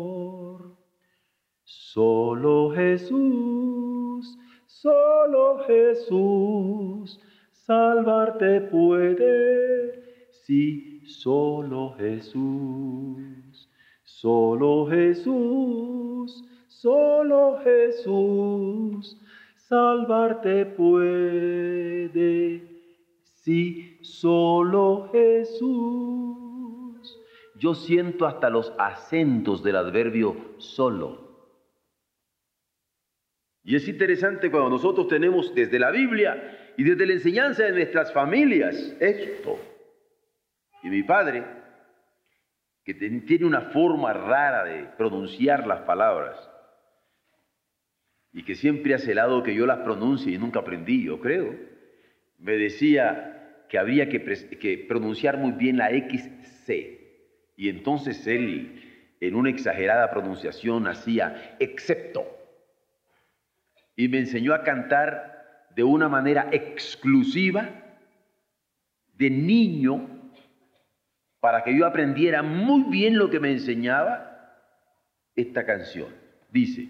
Solo 1.64 2.70
Jesús, 2.74 4.38
solo 4.66 5.64
Jesús, 5.66 7.20
salvarte 7.66 8.60
puede, 8.60 10.28
sí, 10.30 11.02
solo 11.06 11.94
Jesús, 11.96 13.70
solo 14.02 14.86
Jesús, 14.86 16.44
solo 16.68 17.58
Jesús, 17.64 19.18
salvarte 19.56 20.66
puede, 20.66 22.12
sí, 23.22 23.98
solo 24.02 25.08
Jesús. 25.10 26.34
Yo 27.56 27.74
siento 27.74 28.26
hasta 28.26 28.50
los 28.50 28.74
acentos 28.78 29.62
del 29.62 29.76
adverbio 29.76 30.36
solo. 30.58 31.24
Y 33.62 33.76
es 33.76 33.88
interesante 33.88 34.50
cuando 34.50 34.68
nosotros 34.68 35.08
tenemos 35.08 35.54
desde 35.54 35.78
la 35.78 35.90
Biblia 35.90 36.60
y 36.76 36.84
desde 36.84 37.06
la 37.06 37.12
enseñanza 37.12 37.64
de 37.64 37.72
nuestras 37.72 38.12
familias 38.12 38.94
esto. 39.00 39.58
Y 40.82 40.88
mi 40.88 41.02
padre, 41.02 41.44
que 42.84 42.94
tiene 42.94 43.46
una 43.46 43.62
forma 43.62 44.12
rara 44.12 44.64
de 44.64 44.84
pronunciar 44.96 45.66
las 45.66 45.80
palabras, 45.80 46.36
y 48.34 48.42
que 48.42 48.56
siempre 48.56 48.94
ha 48.94 48.98
celado 48.98 49.44
que 49.44 49.54
yo 49.54 49.64
las 49.64 49.78
pronuncie 49.78 50.32
y 50.32 50.38
nunca 50.38 50.58
aprendí, 50.58 51.04
yo 51.04 51.20
creo, 51.20 51.54
me 52.38 52.56
decía 52.56 53.64
que 53.68 53.78
había 53.78 54.08
que, 54.08 54.84
pronunciar 54.88 55.38
muy 55.38 55.52
bien 55.52 55.76
la 55.76 55.90
XC. 55.90 57.00
Y 57.56 57.68
entonces 57.68 58.26
él, 58.26 59.16
en 59.20 59.36
una 59.36 59.50
exagerada 59.50 60.10
pronunciación, 60.10 60.88
hacía 60.88 61.56
excepto. 61.60 62.26
Y 63.94 64.08
me 64.08 64.18
enseñó 64.18 64.52
a 64.52 64.64
cantar 64.64 65.33
de 65.74 65.82
una 65.82 66.08
manera 66.08 66.48
exclusiva 66.52 67.68
de 69.14 69.30
niño 69.30 70.08
para 71.40 71.62
que 71.62 71.76
yo 71.76 71.86
aprendiera 71.86 72.42
muy 72.42 72.84
bien 72.84 73.18
lo 73.18 73.28
que 73.30 73.40
me 73.40 73.50
enseñaba 73.50 74.34
esta 75.36 75.66
canción. 75.66 76.08
Dice, 76.50 76.88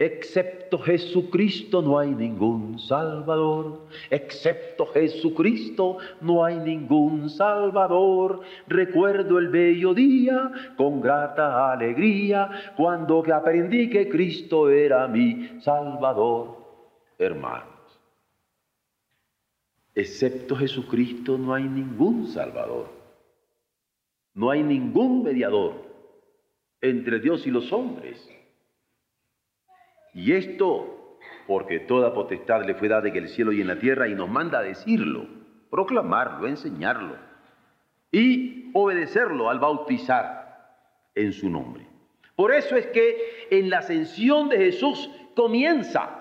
Excepto 0.00 0.78
Jesucristo 0.78 1.82
no 1.82 1.98
hay 1.98 2.14
ningún 2.14 2.78
Salvador. 2.78 3.88
Excepto 4.10 4.86
Jesucristo 4.86 5.98
no 6.20 6.44
hay 6.44 6.60
ningún 6.60 7.28
Salvador. 7.28 8.42
Recuerdo 8.68 9.40
el 9.40 9.48
bello 9.48 9.94
día 9.94 10.52
con 10.76 11.00
grata 11.00 11.72
alegría 11.72 12.48
cuando 12.76 13.24
que 13.24 13.32
aprendí 13.32 13.90
que 13.90 14.08
Cristo 14.08 14.70
era 14.70 15.08
mi 15.08 15.60
Salvador 15.62 16.57
hermanos. 17.18 18.00
Excepto 19.94 20.56
Jesucristo 20.56 21.36
no 21.36 21.52
hay 21.54 21.64
ningún 21.64 22.28
Salvador. 22.28 22.88
No 24.34 24.50
hay 24.50 24.62
ningún 24.62 25.24
mediador 25.24 25.74
entre 26.80 27.18
Dios 27.18 27.46
y 27.46 27.50
los 27.50 27.72
hombres. 27.72 28.30
Y 30.14 30.32
esto 30.32 31.18
porque 31.46 31.80
toda 31.80 32.14
potestad 32.14 32.64
le 32.64 32.74
fue 32.74 32.88
dada 32.88 33.08
en 33.08 33.16
el 33.16 33.28
cielo 33.28 33.52
y 33.52 33.60
en 33.60 33.66
la 33.66 33.78
tierra 33.78 34.06
y 34.06 34.14
nos 34.14 34.28
manda 34.28 34.60
a 34.60 34.62
decirlo, 34.62 35.26
proclamarlo, 35.70 36.46
enseñarlo 36.46 37.16
y 38.12 38.70
obedecerlo 38.74 39.50
al 39.50 39.58
bautizar 39.58 40.76
en 41.14 41.32
su 41.32 41.48
nombre. 41.48 41.86
Por 42.36 42.54
eso 42.54 42.76
es 42.76 42.86
que 42.88 43.48
en 43.50 43.70
la 43.70 43.78
ascensión 43.78 44.48
de 44.48 44.58
Jesús 44.58 45.10
comienza 45.34 46.17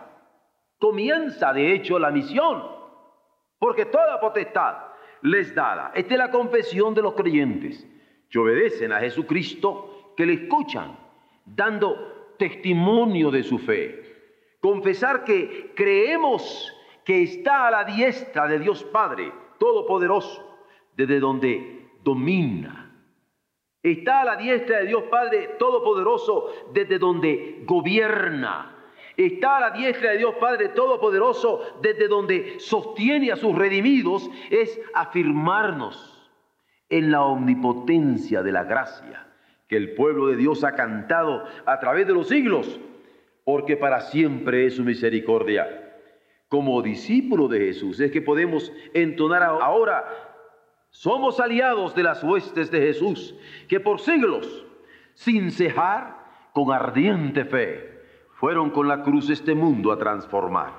comienza 0.79 1.53
de 1.53 1.73
hecho 1.73 1.99
la 1.99 2.11
misión, 2.11 2.63
porque 3.59 3.85
toda 3.85 4.19
potestad 4.19 4.75
les 5.21 5.53
dada. 5.53 5.91
Esta 5.95 6.13
es 6.13 6.17
la 6.17 6.31
confesión 6.31 6.93
de 6.93 7.01
los 7.01 7.13
creyentes 7.13 7.87
que 8.29 8.39
obedecen 8.39 8.91
a 8.91 8.99
Jesucristo, 8.99 10.13
que 10.15 10.25
le 10.25 10.33
escuchan, 10.33 10.97
dando 11.45 12.35
testimonio 12.37 13.31
de 13.31 13.43
su 13.43 13.57
fe. 13.57 14.03
Confesar 14.59 15.23
que 15.23 15.73
creemos 15.75 16.73
que 17.03 17.23
está 17.23 17.67
a 17.67 17.71
la 17.71 17.83
diestra 17.83 18.47
de 18.47 18.59
Dios 18.59 18.83
Padre 18.83 19.31
Todopoderoso, 19.59 20.57
desde 20.95 21.19
donde 21.19 21.89
domina. 22.03 22.83
Está 23.81 24.21
a 24.21 24.25
la 24.25 24.35
diestra 24.35 24.79
de 24.79 24.87
Dios 24.87 25.03
Padre 25.03 25.55
Todopoderoso, 25.57 26.51
desde 26.73 26.99
donde 26.99 27.63
gobierna 27.65 28.76
está 29.17 29.57
a 29.57 29.59
la 29.59 29.71
diestra 29.71 30.11
de 30.11 30.19
Dios 30.19 30.35
Padre 30.39 30.69
Todopoderoso, 30.69 31.79
desde 31.81 32.07
donde 32.07 32.59
sostiene 32.59 33.31
a 33.31 33.35
sus 33.35 33.55
redimidos, 33.55 34.29
es 34.49 34.79
afirmarnos 34.93 36.13
en 36.89 37.11
la 37.11 37.23
omnipotencia 37.23 38.43
de 38.43 38.51
la 38.51 38.63
gracia 38.63 39.27
que 39.67 39.75
el 39.75 39.95
pueblo 39.95 40.27
de 40.27 40.37
Dios 40.37 40.63
ha 40.63 40.75
cantado 40.75 41.43
a 41.65 41.79
través 41.79 42.07
de 42.07 42.13
los 42.13 42.29
siglos, 42.29 42.79
porque 43.43 43.75
para 43.75 44.01
siempre 44.01 44.65
es 44.65 44.75
su 44.75 44.83
misericordia. 44.83 45.83
Como 46.47 46.81
discípulo 46.81 47.47
de 47.47 47.59
Jesús 47.59 47.99
es 47.99 48.11
que 48.11 48.21
podemos 48.21 48.71
entonar 48.93 49.43
ahora, 49.43 50.05
somos 50.89 51.39
aliados 51.39 51.93
de 51.95 52.03
las 52.03 52.23
huestes 52.23 52.71
de 52.71 52.79
Jesús, 52.79 53.35
que 53.67 53.79
por 53.79 53.99
siglos, 53.99 54.65
sin 55.13 55.51
cejar, 55.51 56.15
con 56.53 56.71
ardiente 56.71 57.45
fe, 57.45 57.96
fueron 58.37 58.69
con 58.69 58.87
la 58.87 59.01
cruz 59.01 59.29
este 59.29 59.55
mundo 59.55 59.91
a 59.91 59.97
transformar. 59.97 60.71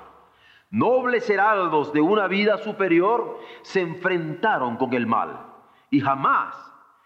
Nobles 0.71 1.29
heraldos 1.29 1.91
de 1.91 1.99
una 1.99 2.27
vida 2.27 2.57
superior 2.57 3.37
se 3.63 3.81
enfrentaron 3.81 4.77
con 4.77 4.93
el 4.93 5.05
mal 5.05 5.45
y 5.89 5.99
jamás, 5.99 6.55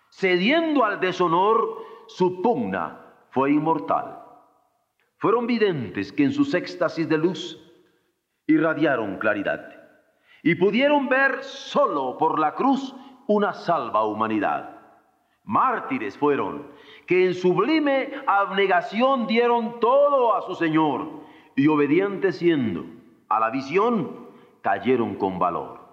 cediendo 0.10 0.86
al 0.86 1.00
deshonor, 1.00 1.84
su 2.08 2.42
pugna 2.42 3.00
fue 3.32 3.52
inmortal. 3.52 4.20
Fueron 5.18 5.48
videntes 5.48 6.12
que 6.12 6.26
en 6.26 6.32
sus 6.32 6.54
éxtasis 6.54 7.10
de 7.10 7.18
luz 7.18 7.60
irradiaron 8.46 9.18
claridad 9.18 9.70
y 10.44 10.54
pudieron 10.56 11.08
ver 11.08 11.44
solo 11.44 12.18
por 12.18 12.38
la 12.38 12.54
cruz 12.54 12.94
una 13.28 13.54
salva 13.54 14.06
humanidad. 14.06 14.82
Mártires 15.46 16.18
fueron 16.18 16.68
que 17.06 17.26
en 17.26 17.34
sublime 17.34 18.12
abnegación 18.28 19.28
dieron 19.28 19.80
todo 19.80 20.36
a 20.36 20.42
su 20.44 20.56
Señor 20.56 21.08
y 21.56 21.68
obedientes 21.68 22.38
siendo 22.38 22.86
a 23.30 23.40
la 23.40 23.50
visión, 23.50 24.28
cayeron 24.62 25.16
con 25.16 25.40
valor. 25.40 25.84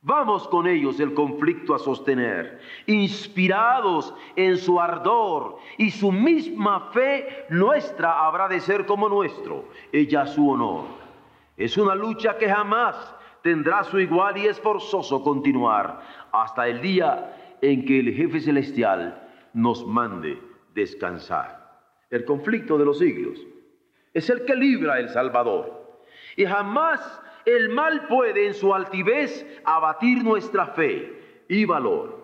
Vamos 0.00 0.46
con 0.46 0.68
ellos 0.68 1.00
el 1.00 1.12
conflicto 1.12 1.74
a 1.74 1.78
sostener, 1.78 2.60
inspirados 2.86 4.14
en 4.36 4.56
su 4.56 4.80
ardor 4.80 5.58
y 5.76 5.90
su 5.90 6.12
misma 6.12 6.90
fe 6.92 7.46
nuestra 7.50 8.24
habrá 8.24 8.46
de 8.46 8.60
ser 8.60 8.86
como 8.86 9.08
nuestro, 9.08 9.64
ella 9.92 10.24
su 10.26 10.48
honor. 10.48 10.84
Es 11.56 11.76
una 11.76 11.96
lucha 11.96 12.38
que 12.38 12.48
jamás 12.48 13.12
tendrá 13.42 13.82
su 13.82 13.98
igual 13.98 14.38
y 14.38 14.46
es 14.46 14.60
forzoso 14.60 15.22
continuar 15.24 16.00
hasta 16.30 16.68
el 16.68 16.80
día 16.80 17.56
en 17.60 17.84
que 17.84 17.98
el 17.98 18.14
jefe 18.14 18.40
celestial 18.40 19.27
nos 19.52 19.86
mande 19.86 20.38
descansar. 20.74 21.58
El 22.10 22.24
conflicto 22.24 22.78
de 22.78 22.84
los 22.84 22.98
siglos 22.98 23.38
es 24.14 24.30
el 24.30 24.44
que 24.44 24.54
libra 24.54 24.98
el 24.98 25.08
Salvador. 25.08 26.00
Y 26.36 26.44
jamás 26.44 27.20
el 27.44 27.68
mal 27.68 28.06
puede 28.06 28.46
en 28.46 28.54
su 28.54 28.74
altivez 28.74 29.46
abatir 29.64 30.22
nuestra 30.22 30.66
fe 30.66 31.44
y 31.48 31.64
valor. 31.64 32.18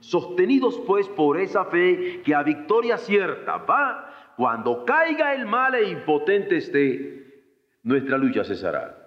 Sostenidos 0.00 0.78
pues 0.86 1.08
por 1.08 1.38
esa 1.38 1.64
fe 1.66 2.22
que 2.24 2.34
a 2.34 2.42
victoria 2.42 2.98
cierta 2.98 3.56
va, 3.58 4.34
cuando 4.36 4.84
caiga 4.84 5.34
el 5.34 5.46
mal 5.46 5.74
e 5.74 5.88
impotente 5.88 6.58
esté, 6.58 7.42
nuestra 7.82 8.18
lucha 8.18 8.44
cesará. 8.44 9.02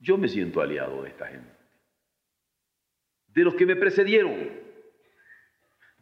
Yo 0.00 0.18
me 0.18 0.26
siento 0.26 0.60
aliado 0.60 1.02
de 1.02 1.10
esta 1.10 1.28
gente, 1.28 1.56
de 3.28 3.44
los 3.44 3.54
que 3.54 3.66
me 3.66 3.76
precedieron, 3.76 4.61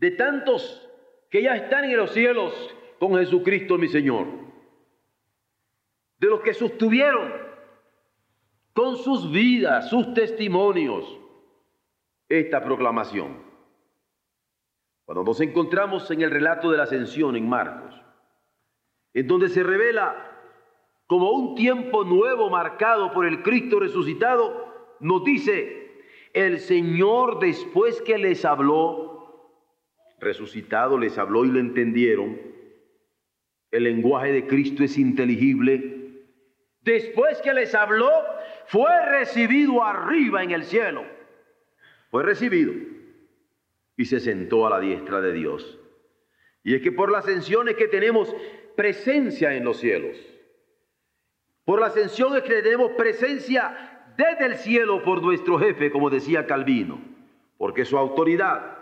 de 0.01 0.11
tantos 0.13 0.89
que 1.29 1.43
ya 1.43 1.55
están 1.55 1.85
en 1.85 1.97
los 1.97 2.11
cielos 2.11 2.75
con 2.99 3.15
Jesucristo 3.17 3.77
mi 3.77 3.87
Señor, 3.87 4.27
de 6.19 6.27
los 6.27 6.41
que 6.41 6.55
sostuvieron 6.55 7.33
con 8.73 8.97
sus 8.97 9.31
vidas, 9.31 9.91
sus 9.91 10.15
testimonios, 10.15 11.19
esta 12.29 12.65
proclamación. 12.65 13.43
Cuando 15.05 15.23
nos 15.23 15.41
encontramos 15.41 16.11
en 16.11 16.23
el 16.23 16.31
relato 16.31 16.71
de 16.71 16.79
la 16.79 16.85
ascensión 16.85 17.37
en 17.37 17.49
Marcos, 17.49 17.95
en 19.13 19.27
donde 19.27 19.51
se 19.51 19.63
revela 19.63 20.29
como 21.07 21.31
un 21.33 21.55
tiempo 21.57 22.05
nuevo 22.05 22.49
marcado 22.49 23.13
por 23.13 23.27
el 23.27 23.43
Cristo 23.43 23.81
resucitado, 23.81 24.97
nos 25.01 25.25
dice, 25.25 26.05
el 26.33 26.59
Señor 26.61 27.39
después 27.41 28.01
que 28.03 28.17
les 28.17 28.45
habló, 28.45 29.10
resucitado 30.21 30.99
les 30.99 31.19
habló 31.19 31.45
y 31.45 31.49
lo 31.49 31.59
entendieron, 31.59 32.39
el 33.71 33.85
lenguaje 33.85 34.33
de 34.33 34.47
Cristo 34.47 34.85
es 34.85 34.99
inteligible, 34.99 36.25
después 36.83 37.41
que 37.41 37.55
les 37.55 37.75
habló, 37.75 38.11
fue 38.67 38.91
recibido 39.07 39.85
arriba 39.85 40.43
en 40.43 40.51
el 40.51 40.65
cielo, 40.65 41.05
fue 42.11 42.23
recibido 42.23 42.73
y 43.97 44.05
se 44.05 44.21
sentó 44.21 44.67
a 44.67 44.71
la 44.71 44.81
diestra 44.81 45.21
de 45.21 45.33
Dios. 45.33 45.79
Y 46.63 46.75
es 46.75 46.83
que 46.83 46.93
por 46.93 47.11
las 47.11 47.25
ascensiones 47.25 47.77
que 47.77 47.89
tenemos 47.89 48.35
presencia 48.77 49.55
en 49.55 49.65
los 49.65 49.79
cielos, 49.79 50.17
por 51.65 51.81
la 51.81 51.87
ascensión 51.87 52.37
es 52.37 52.43
que 52.43 52.63
tenemos 52.63 52.93
presencia 52.93 54.05
desde 54.17 54.47
el 54.47 54.57
cielo 54.57 55.03
por 55.03 55.23
nuestro 55.23 55.59
jefe, 55.59 55.91
como 55.91 56.11
decía 56.11 56.47
Calvino, 56.47 57.01
porque 57.59 57.85
su 57.85 57.97
autoridad, 57.97 58.79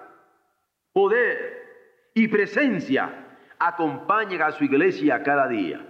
poder 0.98 2.10
y 2.12 2.26
presencia 2.26 3.38
acompañan 3.56 4.42
a 4.42 4.50
su 4.50 4.64
iglesia 4.64 5.22
cada 5.22 5.46
día. 5.46 5.80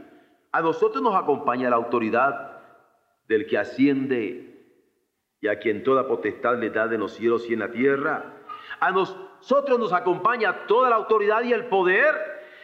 A 0.53 0.61
nosotros 0.61 1.03
nos 1.03 1.15
acompaña 1.15 1.71
la 1.71 1.77
autoridad 1.77 2.61
del 3.27 3.47
que 3.47 3.57
asciende 3.57 4.27
y 5.41 5.49
a 5.49 5.59
quien 5.61 5.83
toda 5.83 6.07
potestad 6.07 6.59
le 6.59 6.69
da 6.69 6.89
de 6.89 6.99
los 6.99 7.15
cielos 7.15 7.49
y 7.49 7.55
en 7.55 7.61
la 7.61 7.71
tierra, 7.71 8.35
a 8.81 8.91
nosotros 8.91 9.79
nos 9.79 9.95
acompaña 9.95 10.67
toda 10.67 10.91
la 10.91 10.97
autoridad 10.97 11.43
y 11.43 11.55
el 11.55 11.65
poder, 11.69 12.15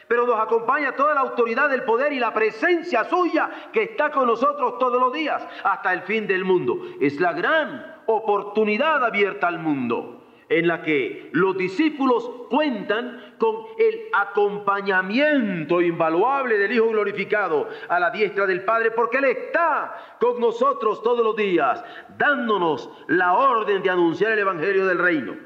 pero 0.07 0.27
nos 0.27 0.39
acompaña 0.39 0.93
toda 0.93 1.15
la 1.15 1.23
autoridad, 1.23 1.73
el 1.73 1.85
poder 1.85 2.13
y 2.13 2.19
la 2.19 2.35
presencia 2.35 3.05
suya 3.05 3.71
que 3.73 3.85
está 3.85 4.11
con 4.11 4.27
nosotros 4.27 4.79
todos 4.79 5.01
los 5.01 5.15
días 5.15 5.43
hasta 5.63 5.95
el 5.95 6.03
fin 6.03 6.27
del 6.27 6.45
mundo. 6.45 6.79
Es 7.01 7.19
la 7.21 7.33
gran 7.33 8.03
oportunidad 8.05 9.03
abierta 9.03 9.49
al 9.49 9.61
mundo 9.61 10.24
en 10.49 10.69
la 10.69 10.83
que 10.83 11.31
los 11.33 11.57
discípulos 11.57 12.31
cuentan 12.51 13.35
con 13.39 13.67
el 13.79 14.03
acompañamiento 14.13 15.81
invaluable 15.81 16.59
del 16.59 16.73
Hijo 16.73 16.89
glorificado 16.89 17.69
a 17.89 17.99
la 17.99 18.11
diestra 18.11 18.47
del 18.47 18.65
Padre, 18.65 18.91
porque 18.91 19.19
Él 19.19 19.25
está 19.25 20.17
con 20.21 20.41
nosotros 20.41 21.03
todos 21.03 21.25
los 21.25 21.37
días, 21.37 21.85
dándonos 22.17 22.91
la 23.09 23.35
orden 23.35 23.83
de 23.83 23.91
anunciar 23.91 24.33
el 24.33 24.41
Evangelio 24.41 24.87
del 24.87 24.99
Reino. 24.99 25.37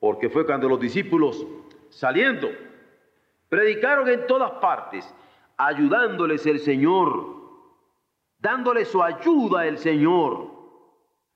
Porque 0.00 0.28
fue 0.28 0.46
cuando 0.46 0.68
los 0.68 0.80
discípulos 0.80 1.46
saliendo, 1.88 2.50
predicaron 3.48 4.08
en 4.08 4.26
todas 4.26 4.50
partes, 4.52 5.14
ayudándoles 5.56 6.44
el 6.46 6.58
Señor, 6.58 7.44
dándoles 8.38 8.88
su 8.88 9.02
ayuda 9.02 9.66
el 9.66 9.78
Señor, 9.78 10.53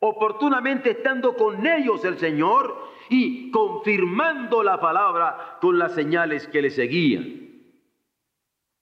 oportunamente 0.00 0.90
estando 0.90 1.34
con 1.34 1.66
ellos 1.66 2.04
el 2.04 2.18
Señor 2.18 2.76
y 3.08 3.50
confirmando 3.50 4.62
la 4.62 4.80
palabra 4.80 5.58
con 5.60 5.78
las 5.78 5.94
señales 5.94 6.46
que 6.46 6.62
le 6.62 6.70
seguían. 6.70 7.48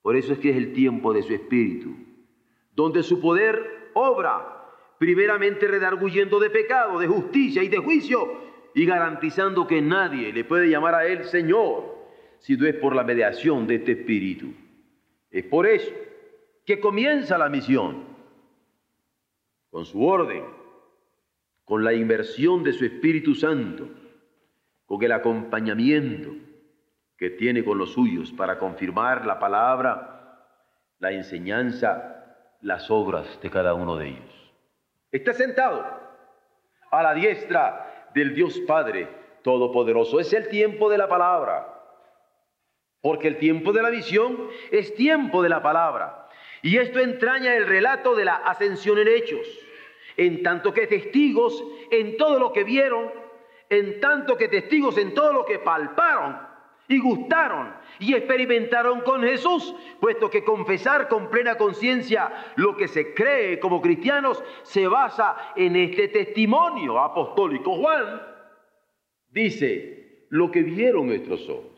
Por 0.02 0.16
eso 0.16 0.33
es 0.33 0.38
que 0.38 0.50
es 0.50 0.57
el 0.57 0.72
tiempo 0.72 1.12
de 1.12 1.22
su 1.22 1.35
Espíritu, 1.35 1.94
donde 2.74 3.02
su 3.02 3.20
poder 3.20 3.90
obra, 3.94 4.70
primeramente 4.98 5.66
redarguyendo 5.66 6.38
de 6.38 6.50
pecado, 6.50 6.98
de 6.98 7.07
justicia 7.07 7.62
y 7.62 7.68
de 7.68 7.79
juicio, 7.79 8.46
y 8.74 8.85
garantizando 8.85 9.66
que 9.66 9.81
nadie 9.81 10.33
le 10.33 10.44
puede 10.44 10.68
llamar 10.68 10.94
a 10.94 11.07
Él 11.07 11.24
Señor 11.24 11.96
si 12.38 12.57
no 12.57 12.66
es 12.66 12.74
por 12.74 12.94
la 12.94 13.02
mediación 13.02 13.66
de 13.66 13.76
este 13.76 13.92
Espíritu. 13.92 14.52
Es 15.31 15.44
por 15.44 15.66
eso 15.66 15.90
que 16.64 16.79
comienza 16.79 17.38
la 17.38 17.48
misión, 17.48 18.05
con 19.70 19.85
su 19.85 20.05
orden, 20.05 20.44
con 21.66 21.83
la 21.83 21.92
inversión 21.92 22.62
de 22.62 22.72
su 22.72 22.85
Espíritu 22.85 23.35
Santo, 23.35 23.88
con 24.87 25.02
el 25.02 25.11
acompañamiento 25.11 26.31
que 27.18 27.31
tiene 27.31 27.64
con 27.64 27.76
los 27.76 27.92
suyos 27.92 28.33
para 28.33 28.57
confirmar 28.57 29.26
la 29.26 29.40
palabra, 29.40 30.44
la 31.00 31.11
enseñanza, 31.11 32.37
las 32.61 32.88
obras 32.88 33.40
de 33.42 33.50
cada 33.50 33.74
uno 33.74 33.96
de 33.96 34.11
ellos. 34.11 34.52
Está 35.11 35.33
sentado 35.33 35.85
a 36.92 37.02
la 37.02 37.14
diestra 37.14 38.11
del 38.14 38.33
Dios 38.33 38.61
Padre 38.61 39.09
Todopoderoso. 39.42 40.20
Es 40.20 40.33
el 40.33 40.48
tiempo 40.48 40.88
de 40.88 40.98
la 40.98 41.09
palabra. 41.09 41.66
Porque 43.00 43.26
el 43.26 43.38
tiempo 43.38 43.72
de 43.72 43.83
la 43.83 43.90
visión 43.90 44.48
es 44.70 44.94
tiempo 44.94 45.42
de 45.42 45.48
la 45.48 45.62
palabra. 45.62 46.29
Y 46.62 46.79
esto 46.79 47.00
entraña 47.00 47.57
el 47.57 47.66
relato 47.66 48.14
de 48.14 48.24
la 48.24 48.37
ascensión 48.37 48.98
en 48.98 49.09
hechos. 49.09 49.65
En 50.16 50.42
tanto 50.42 50.72
que 50.72 50.87
testigos 50.87 51.62
en 51.90 52.16
todo 52.16 52.38
lo 52.38 52.52
que 52.52 52.64
vieron, 52.64 53.11
en 53.68 54.00
tanto 54.00 54.37
que 54.37 54.48
testigos 54.48 54.96
en 54.98 55.14
todo 55.14 55.33
lo 55.33 55.44
que 55.44 55.59
palparon 55.59 56.38
y 56.88 56.98
gustaron 57.00 57.74
y 57.98 58.14
experimentaron 58.14 59.00
con 59.00 59.22
Jesús, 59.22 59.74
puesto 60.00 60.31
que 60.31 60.44
confesar 60.44 61.09
con 61.09 61.31
plena 61.31 61.57
conciencia 61.57 62.52
lo 62.57 62.76
que 62.76 62.88
se 62.88 63.14
cree 63.14 63.59
como 63.59 63.81
cristianos 63.83 64.42
se 64.62 64.87
basa 64.87 65.52
en 65.57 65.76
este 65.76 66.09
testimonio 66.09 66.98
apostólico. 66.98 67.74
Juan 67.76 68.22
dice, 69.31 70.26
lo 70.31 70.50
que 70.50 70.62
vieron 70.62 71.09
nuestros 71.09 71.48
ojos, 71.48 71.76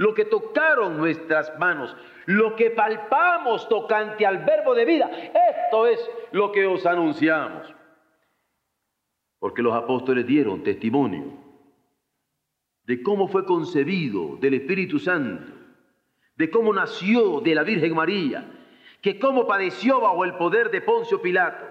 lo 0.00 0.14
que 0.14 0.24
tocaron 0.24 0.96
nuestras 0.96 1.58
manos, 1.58 1.94
lo 2.24 2.56
que 2.56 2.70
palpamos 2.70 3.68
tocante 3.68 4.24
al 4.24 4.46
verbo 4.46 4.74
de 4.74 4.86
vida, 4.86 5.10
esto 5.10 5.86
es 5.86 6.00
lo 6.32 6.50
que 6.52 6.66
os 6.66 6.86
anunciamos. 6.86 7.70
Porque 9.38 9.60
los 9.60 9.74
apóstoles 9.74 10.26
dieron 10.26 10.62
testimonio 10.62 11.34
de 12.84 13.02
cómo 13.02 13.28
fue 13.28 13.44
concebido 13.44 14.36
del 14.36 14.54
Espíritu 14.54 14.98
Santo, 14.98 15.52
de 16.34 16.48
cómo 16.48 16.72
nació 16.72 17.42
de 17.42 17.54
la 17.54 17.62
Virgen 17.62 17.94
María, 17.94 18.50
que 19.02 19.18
cómo 19.18 19.46
padeció 19.46 20.00
bajo 20.00 20.24
el 20.24 20.34
poder 20.36 20.70
de 20.70 20.80
Poncio 20.80 21.20
Pilato, 21.20 21.66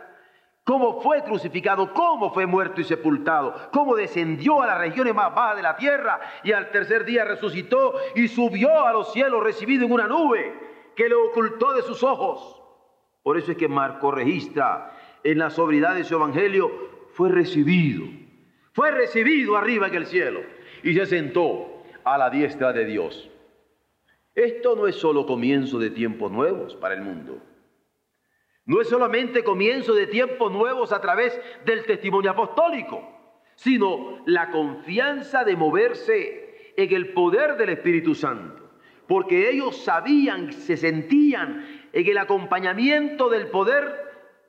cómo 0.70 1.02
fue 1.02 1.24
crucificado, 1.24 1.92
cómo 1.96 2.32
fue 2.32 2.46
muerto 2.46 2.80
y 2.80 2.84
sepultado, 2.84 3.56
cómo 3.74 3.96
descendió 3.96 4.62
a 4.62 4.68
las 4.68 4.78
regiones 4.78 5.16
más 5.16 5.34
bajas 5.34 5.56
de 5.56 5.64
la 5.64 5.76
tierra 5.76 6.20
y 6.44 6.52
al 6.52 6.70
tercer 6.70 7.06
día 7.06 7.26
resucitó 7.26 7.96
y 8.14 8.28
subió 8.28 8.86
a 8.86 8.94
los 8.94 9.12
cielos 9.12 9.42
recibido 9.42 9.88
en 9.88 9.92
una 9.92 10.06
nube 10.06 10.54
que 10.96 11.10
le 11.10 11.16
ocultó 11.16 11.74
de 11.74 11.82
sus 11.82 12.04
ojos. 12.04 12.62
Por 13.24 13.36
eso 13.40 13.52
es 13.52 13.58
que 13.58 13.68
Marco 13.68 14.12
registra 14.12 14.96
en 15.24 15.40
la 15.40 15.50
sobriedad 15.50 15.96
de 15.96 16.04
su 16.04 16.14
evangelio, 16.14 16.70
fue 17.14 17.30
recibido, 17.30 18.06
fue 18.74 18.92
recibido 18.92 19.58
arriba 19.58 19.88
en 19.88 19.96
el 19.96 20.06
cielo 20.06 20.42
y 20.84 20.94
se 20.94 21.08
sentó 21.08 21.82
a 22.04 22.16
la 22.20 22.30
diestra 22.30 22.74
de 22.74 22.86
Dios. 22.86 23.28
Esto 24.36 24.76
no 24.76 24.86
es 24.86 24.98
solo 24.98 25.26
comienzo 25.26 25.80
de 25.80 25.90
tiempos 25.90 26.32
nuevos 26.32 26.76
para 26.76 26.94
el 26.94 27.02
mundo. 27.02 27.42
No 28.70 28.80
es 28.82 28.88
solamente 28.88 29.44
comienzo 29.44 29.96
de 29.96 30.06
tiempos 30.06 30.52
nuevos 30.52 30.92
a 30.92 31.02
través 31.02 31.42
del 31.66 31.86
testimonio 31.86 32.30
apostólico, 32.30 33.02
sino 33.56 34.20
la 34.28 34.52
confianza 34.52 35.44
de 35.44 35.56
moverse 35.56 36.74
en 36.78 36.94
el 36.94 37.14
poder 37.14 37.58
del 37.58 37.70
Espíritu 37.70 38.14
Santo. 38.14 38.70
Porque 39.08 39.50
ellos 39.50 39.76
sabían, 39.76 40.54
se 40.54 40.78
sentían 40.78 41.66
en 41.92 42.08
el 42.08 42.20
acompañamiento 42.20 43.28
del 43.28 43.48
poder 43.48 43.92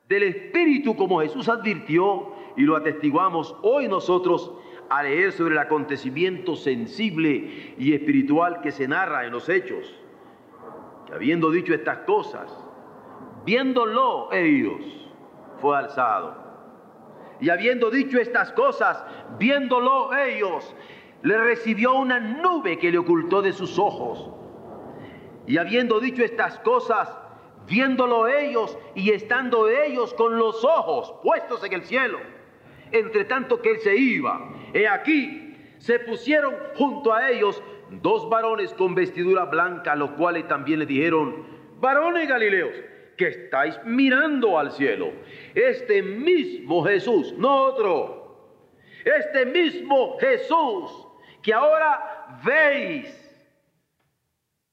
del 0.07 0.21
Espíritu, 0.21 0.95
como 0.95 1.21
Jesús 1.21 1.49
advirtió 1.49 2.31
y 2.55 2.61
lo 2.61 2.75
atestiguamos 2.75 3.55
hoy 3.63 3.87
nosotros 3.87 4.53
a 4.89 5.01
leer 5.01 5.31
sobre 5.31 5.55
el 5.55 5.59
acontecimiento 5.59 6.55
sensible 6.55 7.73
y 7.79 7.93
espiritual 7.93 8.61
que 8.61 8.71
se 8.71 8.87
narra 8.87 9.25
en 9.25 9.31
los 9.31 9.49
hechos. 9.49 9.99
Que 11.07 11.15
habiendo 11.15 11.49
dicho 11.49 11.73
estas 11.73 11.97
cosas, 12.05 12.60
viéndolo 13.45 14.31
ellos, 14.31 14.81
fue 15.59 15.77
alzado. 15.77 16.35
Y 17.39 17.49
habiendo 17.49 17.89
dicho 17.89 18.19
estas 18.19 18.51
cosas, 18.51 19.03
viéndolo 19.39 20.15
ellos, 20.15 20.75
le 21.23 21.37
recibió 21.37 21.93
una 21.93 22.19
nube 22.19 22.77
que 22.77 22.91
le 22.91 22.97
ocultó 22.97 23.41
de 23.41 23.53
sus 23.53 23.79
ojos. 23.79 24.29
Y 25.47 25.57
habiendo 25.57 25.99
dicho 25.99 26.23
estas 26.23 26.59
cosas, 26.59 27.09
viéndolo 27.67 28.27
ellos 28.27 28.77
y 28.95 29.11
estando 29.11 29.69
ellos 29.69 30.13
con 30.13 30.37
los 30.37 30.63
ojos 30.63 31.13
puestos 31.23 31.63
en 31.63 31.73
el 31.73 31.83
cielo, 31.83 32.19
entre 32.91 33.25
tanto 33.25 33.61
que 33.61 33.71
él 33.71 33.79
se 33.79 33.95
iba. 33.95 34.51
He 34.73 34.87
aquí, 34.87 35.55
se 35.77 35.99
pusieron 35.99 36.55
junto 36.75 37.13
a 37.13 37.29
ellos 37.29 37.61
dos 37.89 38.29
varones 38.29 38.73
con 38.73 38.93
vestidura 38.95 39.45
blanca, 39.45 39.95
los 39.95 40.11
cuales 40.11 40.47
también 40.47 40.79
le 40.79 40.85
dijeron, 40.85 41.45
varones 41.79 42.27
Galileos, 42.27 42.73
que 43.21 43.27
estáis 43.27 43.79
mirando 43.85 44.57
al 44.57 44.71
cielo. 44.71 45.13
Este 45.53 46.01
mismo 46.01 46.83
Jesús, 46.83 47.31
no 47.37 47.55
otro. 47.65 48.65
Este 49.05 49.45
mismo 49.45 50.17
Jesús 50.17 51.07
que 51.43 51.53
ahora 51.53 52.41
veis 52.43 53.15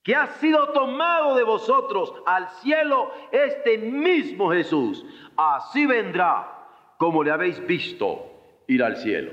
que 0.03 0.15
ha 0.15 0.29
sido 0.41 0.73
tomado 0.73 1.37
de 1.37 1.43
vosotros 1.43 2.15
al 2.25 2.49
cielo, 2.63 3.13
este 3.33 3.77
mismo 3.77 4.51
Jesús, 4.51 5.05
así 5.37 5.85
vendrá 5.85 6.67
como 6.97 7.23
le 7.23 7.31
habéis 7.31 7.65
visto 7.67 8.33
ir 8.67 8.83
al 8.83 8.97
cielo. 8.97 9.31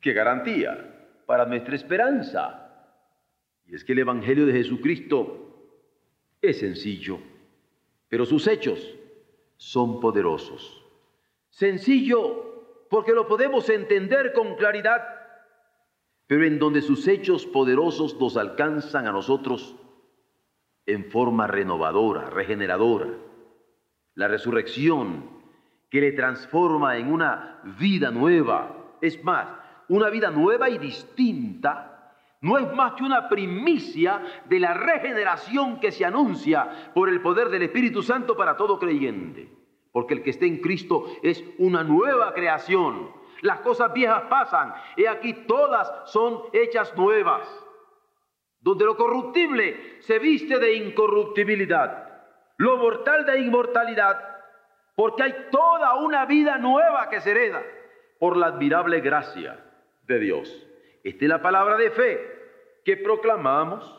¡Qué 0.00 0.12
garantía 0.12 1.10
para 1.26 1.44
nuestra 1.44 1.74
esperanza! 1.74 2.94
Y 3.66 3.74
es 3.74 3.82
que 3.82 3.94
el 3.94 3.98
Evangelio 3.98 4.46
de 4.46 4.52
Jesucristo 4.52 5.74
es 6.40 6.60
sencillo, 6.60 7.18
pero 8.08 8.26
sus 8.26 8.46
hechos 8.46 8.94
son 9.56 10.00
poderosos. 10.00 10.84
Sencillo 11.50 12.86
porque 12.90 13.12
lo 13.12 13.26
podemos 13.26 13.68
entender 13.68 14.32
con 14.32 14.56
claridad 14.56 15.18
pero 16.28 16.44
en 16.44 16.58
donde 16.58 16.82
sus 16.82 17.08
hechos 17.08 17.46
poderosos 17.46 18.20
nos 18.20 18.36
alcanzan 18.36 19.06
a 19.06 19.12
nosotros 19.12 19.74
en 20.84 21.06
forma 21.06 21.46
renovadora, 21.46 22.28
regeneradora. 22.28 23.08
La 24.14 24.28
resurrección 24.28 25.30
que 25.88 26.02
le 26.02 26.12
transforma 26.12 26.98
en 26.98 27.10
una 27.10 27.62
vida 27.80 28.10
nueva. 28.10 28.98
Es 29.00 29.24
más, 29.24 29.48
una 29.88 30.10
vida 30.10 30.30
nueva 30.30 30.68
y 30.68 30.76
distinta 30.76 31.97
no 32.40 32.58
es 32.58 32.72
más 32.72 32.92
que 32.92 33.02
una 33.02 33.28
primicia 33.28 34.22
de 34.46 34.60
la 34.60 34.74
regeneración 34.74 35.80
que 35.80 35.90
se 35.90 36.04
anuncia 36.04 36.92
por 36.94 37.08
el 37.08 37.20
poder 37.20 37.48
del 37.48 37.62
Espíritu 37.62 38.02
Santo 38.02 38.36
para 38.36 38.56
todo 38.56 38.78
creyente. 38.78 39.48
Porque 39.92 40.14
el 40.14 40.22
que 40.22 40.30
esté 40.30 40.46
en 40.46 40.58
Cristo 40.58 41.06
es 41.22 41.42
una 41.58 41.82
nueva 41.82 42.32
creación 42.34 43.18
las 43.42 43.60
cosas 43.60 43.92
viejas 43.92 44.24
pasan 44.28 44.74
y 44.96 45.06
aquí 45.06 45.32
todas 45.46 46.10
son 46.10 46.42
hechas 46.52 46.94
nuevas. 46.96 47.48
Donde 48.60 48.84
lo 48.84 48.96
corruptible 48.96 50.00
se 50.00 50.18
viste 50.18 50.58
de 50.58 50.74
incorruptibilidad, 50.74 52.24
lo 52.56 52.76
mortal 52.76 53.24
de 53.24 53.40
inmortalidad, 53.40 54.18
porque 54.96 55.22
hay 55.22 55.34
toda 55.50 55.94
una 55.96 56.26
vida 56.26 56.58
nueva 56.58 57.08
que 57.08 57.20
se 57.20 57.30
hereda 57.30 57.62
por 58.18 58.36
la 58.36 58.46
admirable 58.48 59.00
gracia 59.00 59.64
de 60.02 60.18
Dios. 60.18 60.67
Esta 61.08 61.24
es 61.24 61.28
la 61.30 61.40
palabra 61.40 61.78
de 61.78 61.90
fe 61.90 62.20
que 62.84 62.98
proclamamos, 62.98 63.98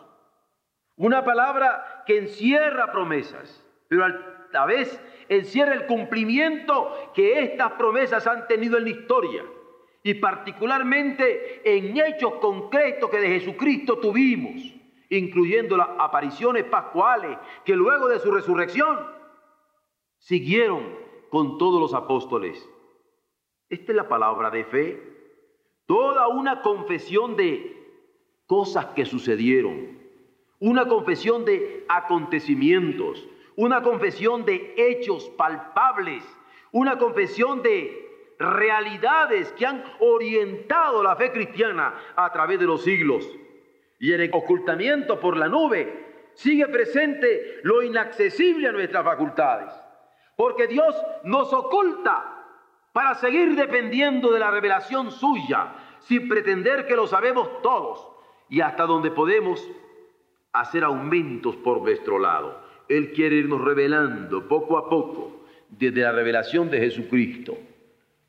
una 0.95 1.25
palabra 1.25 2.03
que 2.05 2.19
encierra 2.19 2.91
promesas, 2.91 3.65
pero 3.87 4.05
a 4.05 4.09
la 4.51 4.65
vez 4.67 5.01
encierra 5.27 5.73
el 5.73 5.87
cumplimiento 5.87 7.11
que 7.15 7.39
estas 7.39 7.71
promesas 7.73 8.27
han 8.27 8.45
tenido 8.47 8.77
en 8.77 8.83
la 8.83 8.89
historia 8.91 9.43
y 10.03 10.13
particularmente 10.15 11.61
en 11.63 11.97
hechos 11.97 12.33
concretos 12.35 13.09
que 13.09 13.19
de 13.19 13.39
Jesucristo 13.39 13.97
tuvimos, 13.97 14.61
incluyendo 15.09 15.77
las 15.77 15.89
apariciones 15.97 16.65
pascuales 16.65 17.39
que 17.65 17.75
luego 17.75 18.07
de 18.07 18.19
su 18.19 18.29
resurrección 18.29 18.99
siguieron 20.19 20.95
con 21.31 21.57
todos 21.57 21.81
los 21.81 21.95
apóstoles. 21.95 22.69
Esta 23.67 23.93
es 23.93 23.95
la 23.95 24.07
palabra 24.07 24.51
de 24.51 24.63
fe, 24.63 25.08
toda 25.89 26.27
una 26.27 26.61
confesión 26.61 27.35
de 27.35 27.75
cosas 28.45 28.85
que 28.95 29.05
sucedieron, 29.05 29.97
una 30.59 30.87
confesión 30.87 31.45
de 31.45 31.83
acontecimientos, 31.89 33.27
una 33.55 33.81
confesión 33.81 34.45
de 34.45 34.75
hechos 34.77 35.27
palpables, 35.29 36.23
una 36.71 36.99
confesión 36.99 37.63
de 37.63 38.35
realidades 38.37 39.51
que 39.53 39.65
han 39.65 39.83
orientado 39.99 41.01
la 41.01 41.15
fe 41.15 41.31
cristiana 41.31 41.95
a 42.15 42.31
través 42.31 42.59
de 42.59 42.67
los 42.67 42.83
siglos. 42.83 43.27
Y 43.97 44.13
en 44.13 44.21
el 44.21 44.29
ocultamiento 44.31 45.19
por 45.19 45.37
la 45.37 45.47
nube 45.47 46.05
sigue 46.35 46.67
presente 46.67 47.61
lo 47.63 47.81
inaccesible 47.81 48.67
a 48.67 48.73
nuestras 48.73 49.03
facultades, 49.03 49.73
porque 50.35 50.67
Dios 50.67 50.95
nos 51.23 51.51
oculta 51.51 52.38
para 52.91 53.15
seguir 53.15 53.55
dependiendo 53.55 54.31
de 54.31 54.39
la 54.39 54.51
revelación 54.51 55.11
suya, 55.11 55.73
sin 55.99 56.27
pretender 56.27 56.85
que 56.85 56.95
lo 56.95 57.07
sabemos 57.07 57.61
todos 57.61 58.07
y 58.49 58.61
hasta 58.61 58.85
donde 58.85 59.11
podemos 59.11 59.65
hacer 60.53 60.83
aumentos 60.83 61.55
por 61.57 61.81
nuestro 61.81 62.19
lado. 62.19 62.59
Él 62.87 63.11
quiere 63.13 63.35
irnos 63.35 63.61
revelando 63.61 64.47
poco 64.47 64.77
a 64.77 64.89
poco, 64.89 65.39
desde 65.69 66.01
la 66.01 66.11
revelación 66.11 66.69
de 66.71 66.79
Jesucristo, 66.79 67.55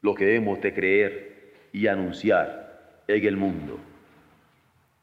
lo 0.03 0.15
que 0.15 0.37
hemos 0.37 0.61
de 0.61 0.75
creer 0.75 1.55
y 1.73 1.87
anunciar 1.87 3.03
en 3.09 3.27
el 3.27 3.37
mundo. 3.37 3.79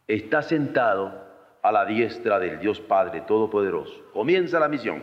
Está 0.08 0.42
sentado 0.42 1.26
a 1.62 1.72
la 1.72 1.86
diestra 1.86 2.40
del 2.40 2.60
Dios 2.60 2.80
Padre 2.80 3.22
Todopoderoso. 3.22 4.10
Comienza 4.14 4.60
la 4.60 4.70
misión. 4.70 5.02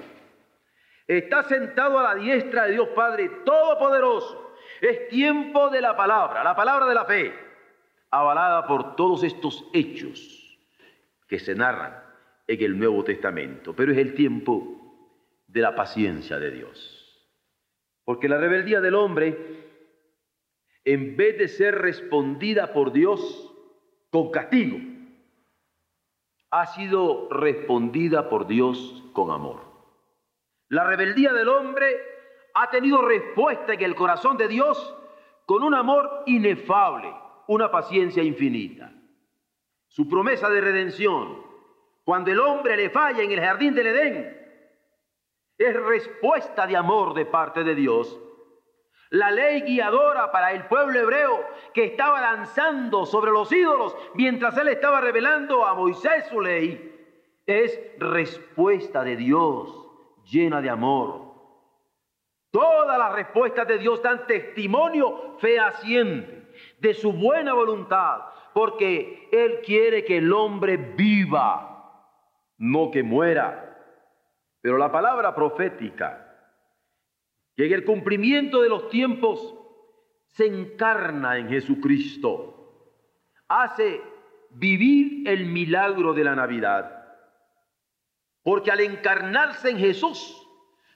Está 1.07 1.43
sentado 1.43 1.99
a 1.99 2.03
la 2.03 2.15
diestra 2.15 2.65
de 2.65 2.73
Dios 2.73 2.89
Padre 2.95 3.29
Todopoderoso. 3.45 4.44
Es 4.85 5.09
tiempo 5.09 5.71
de 5.71 5.81
la 5.81 5.97
palabra, 5.97 6.45
la 6.45 6.55
palabra 6.55 6.85
de 6.85 6.95
la 6.95 7.07
fe, 7.07 7.33
avalada 8.11 8.67
por 8.67 8.97
todos 8.97 9.25
estos 9.25 9.65
hechos 9.73 10.59
que 11.27 11.39
se 11.39 11.55
narran 11.55 12.05
en 12.47 12.63
el 12.63 12.79
Nuevo 12.79 13.03
Testamento, 13.03 13.75
pero 13.75 13.93
es 13.93 13.99
el 13.99 14.13
tiempo 14.13 15.09
de 15.47 15.63
la 15.63 15.75
paciencia 15.75 16.39
de 16.39 16.51
Dios. 16.51 17.31
Porque 18.05 18.29
la 18.29 18.37
rebeldía 18.37 18.83
del 18.83 18.95
hombre, 18.95 19.39
en 20.85 21.17
vez 21.17 21.39
de 21.39 21.49
ser 21.49 21.77
respondida 21.77 22.75
por 22.75 22.93
Dios 22.93 23.55
con 24.11 24.31
castigo, 24.31 24.77
ha 26.51 26.67
sido 26.67 27.31
respondida 27.31 28.29
por 28.29 28.47
Dios 28.47 29.03
con 29.15 29.31
amor. 29.31 29.63
La 30.69 30.85
rebeldía 30.85 31.33
del 31.33 31.49
hombre 31.49 32.14
ha 32.55 32.71
tenido 32.71 33.03
respuesta 33.03 33.75
en 33.75 33.83
el 33.83 33.95
corazón 33.95 34.37
de 34.37 34.49
Dios 34.49 34.95
con 35.45 35.63
un 35.63 35.75
amor 35.75 36.23
inefable, 36.27 37.13
una 37.49 37.71
paciencia 37.71 38.23
infinita. 38.23 38.93
Su 39.89 40.09
promesa 40.09 40.49
de 40.49 40.61
redención, 40.61 41.43
cuando 42.05 42.31
el 42.31 42.41
hombre 42.41 42.77
le 42.77 42.91
falla 42.91 43.23
en 43.23 43.33
el 43.33 43.41
jardín 43.41 43.75
del 43.75 43.89
Edén, 43.89 44.41
es 45.59 45.75
respuesta 45.83 46.67
de 46.67 46.77
amor 46.77 47.15
de 47.15 47.27
parte 47.27 47.65
de 47.65 47.75
Dios. 47.75 48.21
La 49.11 49.31
ley 49.31 49.63
guiadora 49.63 50.33
para 50.33 50.53
el 50.53 50.67
pueblo 50.67 50.99
hebreo 50.99 51.47
que 51.73 51.85
estaba 51.85 52.21
lanzando 52.21 53.07
sobre 53.07 53.31
los 53.31 53.53
ídolos 53.53 53.97
mientras 54.15 54.57
él 54.59 54.69
estaba 54.69 55.01
revelando 55.01 55.65
a 55.65 55.75
Moisés 55.75 56.27
su 56.29 56.41
ley, 56.41 56.91
es 57.47 57.79
respuesta 57.99 59.05
de 59.05 59.17
Dios 59.17 59.87
llena 60.25 60.61
de 60.61 60.71
amor. 60.71 61.24
Todas 62.55 62.97
las 62.97 63.13
respuestas 63.13 63.67
de 63.67 63.79
Dios 63.79 64.01
dan 64.01 64.29
testimonio 64.29 65.37
fehaciente 65.41 66.53
de 66.79 66.95
su 66.95 67.13
buena 67.13 67.53
voluntad, 67.53 68.27
porque 68.53 69.29
Él 69.33 69.59
quiere 69.67 70.05
que 70.05 70.19
el 70.19 70.33
hombre 70.33 70.77
viva 70.77 72.13
no 72.59 72.93
que 72.93 73.03
muera. 73.03 73.77
Pero 74.61 74.79
la 74.79 74.93
palabra 74.93 75.35
profética, 75.35 76.33
que 77.57 77.67
en 77.67 77.73
el 77.73 77.85
cumplimiento 77.85 78.63
de 78.63 78.69
los 78.69 78.89
tiempos 78.89 79.53
se 80.29 80.47
encarna 80.47 81.39
en 81.39 81.49
Jesucristo, 81.49 82.95
hace 83.49 84.01
vivir 84.51 85.29
el 85.29 85.47
milagro 85.47 86.15
de 86.15 86.23
la 86.23 86.37
Navidad. 86.37 87.05
Porque 88.45 88.71
al 88.71 88.79
encarnarse 88.79 89.71
en 89.71 89.79
Jesús, 89.79 90.41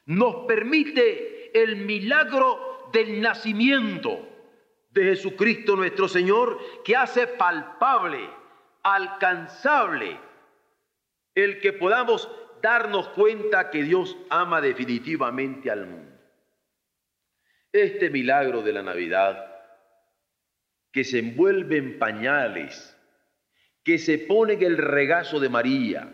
nos 0.07 0.47
permite 0.47 1.38
el 1.55 1.77
milagro 1.77 2.89
del 2.93 3.21
nacimiento 3.21 4.29
de 4.91 5.05
Jesucristo 5.05 5.77
nuestro 5.77 6.09
Señor, 6.09 6.59
que 6.85 6.97
hace 6.97 7.27
palpable, 7.27 8.29
alcanzable, 8.83 10.19
el 11.35 11.61
que 11.61 11.73
podamos 11.73 12.31
darnos 12.63 13.09
cuenta 13.11 13.71
que 13.71 13.83
Dios 13.83 14.17
ama 14.31 14.61
definitivamente 14.61 15.71
al 15.71 15.87
mundo. 15.87 16.17
Este 17.73 18.11
milagro 18.11 18.63
de 18.63 18.73
la 18.73 18.83
Navidad, 18.83 19.45
que 20.91 21.05
se 21.05 21.19
envuelve 21.19 21.77
en 21.77 21.99
pañales, 21.99 22.97
que 23.85 23.99
se 23.99 24.19
pone 24.19 24.55
en 24.55 24.63
el 24.63 24.79
regazo 24.79 25.39
de 25.39 25.49
María, 25.49 26.13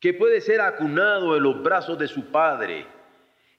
que 0.00 0.14
puede 0.14 0.40
ser 0.40 0.60
acunado 0.60 1.36
en 1.36 1.42
los 1.44 1.62
brazos 1.62 1.98
de 1.98 2.08
su 2.08 2.32
Padre, 2.32 2.86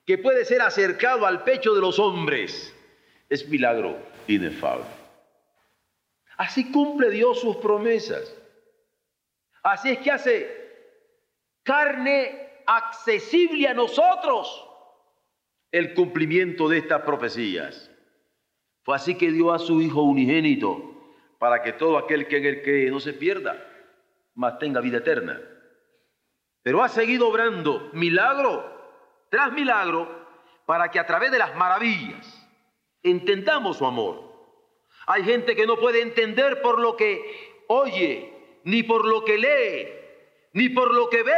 que 0.05 0.17
puede 0.17 0.45
ser 0.45 0.61
acercado 0.61 1.25
al 1.25 1.43
pecho 1.43 1.73
de 1.73 1.81
los 1.81 1.99
hombres, 1.99 2.73
es 3.29 3.47
milagro 3.47 3.97
inefable. 4.27 4.85
Así 6.37 6.71
cumple 6.71 7.09
Dios 7.09 7.39
sus 7.39 7.57
promesas. 7.57 8.35
Así 9.61 9.91
es 9.91 9.99
que 9.99 10.11
hace 10.11 10.63
carne 11.63 12.49
accesible 12.65 13.67
a 13.67 13.73
nosotros 13.73 14.69
el 15.71 15.93
cumplimiento 15.93 16.67
de 16.67 16.79
estas 16.79 17.01
profecías. 17.01 17.89
Fue 18.83 18.95
así 18.95 19.15
que 19.15 19.31
dio 19.31 19.53
a 19.53 19.59
su 19.59 19.81
Hijo 19.81 20.03
unigénito 20.03 20.93
para 21.39 21.61
que 21.61 21.73
todo 21.73 21.97
aquel 21.97 22.27
que 22.27 22.37
en 22.37 22.45
él 22.45 22.61
cree 22.61 22.91
no 22.91 22.99
se 22.99 23.13
pierda, 23.13 23.65
mas 24.35 24.59
tenga 24.59 24.81
vida 24.81 24.97
eterna. 24.97 25.41
Pero 26.61 26.83
ha 26.83 26.89
seguido 26.89 27.27
obrando 27.27 27.89
milagro 27.93 28.72
tras 29.33 29.51
milagro 29.51 30.07
para 30.67 30.91
que 30.91 30.99
a 30.99 31.07
través 31.07 31.31
de 31.31 31.39
las 31.39 31.55
maravillas 31.55 32.47
entendamos 33.01 33.77
su 33.79 33.85
amor. 33.87 34.31
Hay 35.07 35.23
gente 35.23 35.55
que 35.55 35.65
no 35.65 35.77
puede 35.77 36.03
entender 36.03 36.61
por 36.61 36.79
lo 36.79 36.95
que 36.95 37.65
oye, 37.67 38.31
ni 38.63 38.83
por 38.83 39.05
lo 39.05 39.25
que 39.25 39.39
lee, 39.39 39.87
ni 40.53 40.69
por 40.69 40.93
lo 40.93 41.09
que 41.09 41.23
ve, 41.23 41.33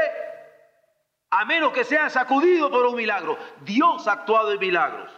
a 1.29 1.45
menos 1.45 1.71
que 1.71 1.85
sea 1.85 2.09
sacudido 2.09 2.69
por 2.69 2.85
un 2.85 2.97
milagro. 2.97 3.37
Dios 3.63 4.09
ha 4.09 4.11
actuado 4.11 4.51
en 4.51 4.59
milagros 4.59 5.09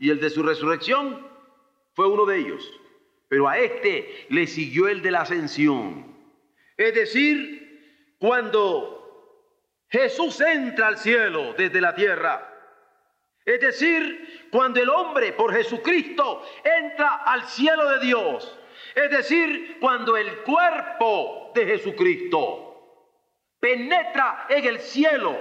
y 0.00 0.10
el 0.10 0.18
de 0.18 0.30
su 0.30 0.42
resurrección 0.42 1.24
fue 1.92 2.08
uno 2.08 2.26
de 2.26 2.38
ellos. 2.38 2.68
Pero 3.28 3.46
a 3.46 3.58
este 3.58 4.26
le 4.30 4.48
siguió 4.48 4.88
el 4.88 5.02
de 5.02 5.12
la 5.12 5.20
ascensión. 5.20 6.16
Es 6.76 6.96
decir, 6.96 8.16
cuando 8.18 9.03
Jesús 9.94 10.40
entra 10.40 10.88
al 10.88 10.98
cielo 10.98 11.54
desde 11.56 11.80
la 11.80 11.94
tierra. 11.94 12.52
Es 13.44 13.60
decir, 13.60 14.48
cuando 14.50 14.82
el 14.82 14.90
hombre 14.90 15.32
por 15.34 15.54
Jesucristo 15.54 16.42
entra 16.64 17.22
al 17.24 17.44
cielo 17.44 17.88
de 17.90 18.00
Dios. 18.00 18.58
Es 18.92 19.08
decir, 19.08 19.78
cuando 19.80 20.16
el 20.16 20.38
cuerpo 20.38 21.52
de 21.54 21.64
Jesucristo 21.66 23.06
penetra 23.60 24.46
en 24.48 24.64
el 24.64 24.80
cielo, 24.80 25.36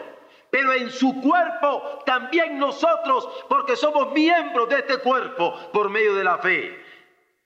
pero 0.51 0.71
en 0.71 0.91
su 0.91 1.19
cuerpo 1.19 2.03
también 2.05 2.59
nosotros, 2.59 3.27
porque 3.49 3.75
somos 3.75 4.11
miembros 4.13 4.69
de 4.69 4.75
este 4.75 4.97
cuerpo 4.99 5.71
por 5.73 5.89
medio 5.89 6.13
de 6.13 6.23
la 6.23 6.37
fe. 6.37 6.79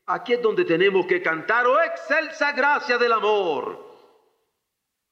Aquí 0.07 0.33
es 0.33 0.41
donde 0.41 0.65
tenemos 0.65 1.05
que 1.05 1.21
cantar, 1.21 1.67
oh 1.67 1.81
excelsa 1.81 2.51
gracia 2.51 2.97
del 2.97 3.13
amor 3.13 3.86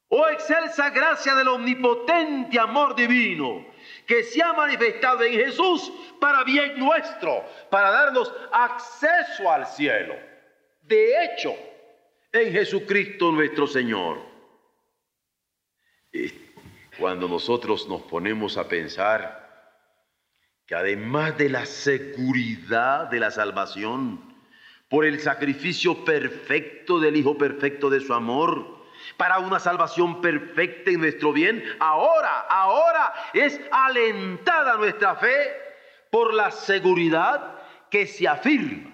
Oh 0.08 0.28
excelsa 0.28 0.90
gracia 0.90 1.34
del 1.34 1.48
omnipotente 1.48 2.58
amor 2.60 2.94
divino 2.94 3.66
que 4.06 4.22
se 4.22 4.42
ha 4.42 4.52
manifestado 4.52 5.22
en 5.24 5.32
Jesús 5.32 5.92
para 6.20 6.44
bien 6.44 6.78
nuestro, 6.78 7.44
para 7.70 7.90
darnos 7.90 8.32
acceso 8.52 9.50
al 9.50 9.66
cielo. 9.66 10.14
De 10.82 11.24
hecho, 11.24 11.54
en 12.32 12.52
Jesucristo 12.52 13.32
nuestro 13.32 13.66
Señor. 13.66 14.18
Cuando 16.98 17.28
nosotros 17.28 17.88
nos 17.88 18.02
ponemos 18.02 18.56
a 18.56 18.68
pensar 18.68 19.44
que 20.66 20.74
además 20.74 21.36
de 21.36 21.48
la 21.48 21.66
seguridad 21.66 23.08
de 23.08 23.20
la 23.20 23.30
salvación, 23.30 24.34
por 24.88 25.04
el 25.04 25.20
sacrificio 25.20 26.04
perfecto 26.04 27.00
del 27.00 27.16
Hijo 27.16 27.36
perfecto 27.36 27.90
de 27.90 28.00
su 28.00 28.14
amor, 28.14 28.75
para 29.16 29.38
una 29.38 29.58
salvación 29.58 30.20
perfecta 30.20 30.90
en 30.90 31.00
nuestro 31.00 31.32
bien, 31.32 31.62
ahora, 31.78 32.40
ahora 32.48 33.12
es 33.32 33.60
alentada 33.70 34.76
nuestra 34.76 35.16
fe 35.16 35.66
por 36.10 36.34
la 36.34 36.50
seguridad 36.50 37.58
que 37.90 38.06
se 38.06 38.26
afirma 38.28 38.92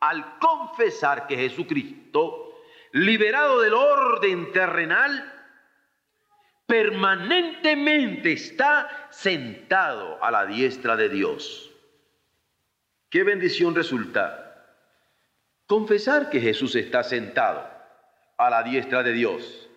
al 0.00 0.38
confesar 0.38 1.26
que 1.26 1.36
Jesucristo, 1.36 2.58
liberado 2.92 3.60
del 3.60 3.74
orden 3.74 4.50
terrenal, 4.52 5.32
permanentemente 6.66 8.32
está 8.32 9.08
sentado 9.10 10.22
a 10.22 10.30
la 10.30 10.46
diestra 10.46 10.96
de 10.96 11.08
Dios. 11.08 11.70
¿Qué 13.10 13.22
bendición 13.22 13.74
resulta? 13.74 14.66
Confesar 15.66 16.30
que 16.30 16.40
Jesús 16.40 16.74
está 16.74 17.04
sentado 17.04 17.71
a 18.38 18.50
la 18.50 18.62
diestra 18.62 19.02
de 19.02 19.12
Dios. 19.12 19.68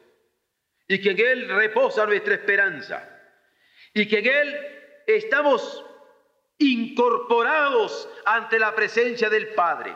Y 0.87 1.01
que 1.01 1.11
en 1.11 1.19
Él 1.19 1.49
reposa 1.49 2.05
nuestra 2.05 2.35
esperanza. 2.35 3.09
Y 3.93 4.07
que 4.07 4.19
en 4.19 4.25
Él 4.27 4.55
estamos 5.07 5.85
incorporados 6.57 8.09
ante 8.25 8.59
la 8.59 8.73
presencia 8.75 9.29
del 9.29 9.49
Padre. 9.49 9.95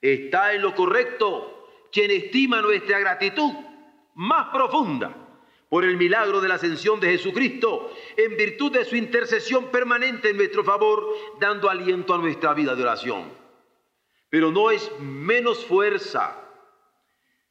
Está 0.00 0.52
en 0.52 0.62
lo 0.62 0.74
correcto 0.74 1.68
quien 1.92 2.10
estima 2.10 2.60
nuestra 2.60 2.98
gratitud 2.98 3.52
más 4.14 4.48
profunda 4.48 5.26
por 5.68 5.84
el 5.84 5.96
milagro 5.96 6.40
de 6.40 6.48
la 6.48 6.54
ascensión 6.54 7.00
de 7.00 7.10
Jesucristo, 7.10 7.92
en 8.16 8.36
virtud 8.36 8.72
de 8.72 8.84
su 8.84 8.96
intercesión 8.96 9.70
permanente 9.70 10.30
en 10.30 10.36
nuestro 10.36 10.62
favor, 10.62 11.04
dando 11.40 11.68
aliento 11.68 12.14
a 12.14 12.18
nuestra 12.18 12.54
vida 12.54 12.74
de 12.74 12.82
oración. 12.82 13.32
Pero 14.30 14.52
no 14.52 14.70
es 14.70 14.90
menos 15.00 15.64
fuerza, 15.66 16.40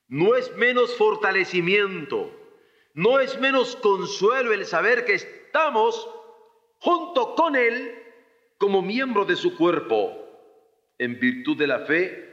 no 0.07 0.35
es 0.35 0.55
menos 0.55 0.95
fortalecimiento, 0.95 2.31
no 2.93 3.19
es 3.19 3.39
menos 3.39 3.75
consuelo 3.77 4.53
el 4.53 4.65
saber 4.65 5.05
que 5.05 5.13
estamos 5.15 6.09
junto 6.79 7.35
con 7.35 7.55
Él 7.55 8.03
como 8.57 8.81
miembros 8.81 9.27
de 9.27 9.35
su 9.35 9.57
cuerpo, 9.57 10.21
en 10.97 11.19
virtud 11.19 11.57
de 11.57 11.67
la 11.67 11.79
fe, 11.79 12.25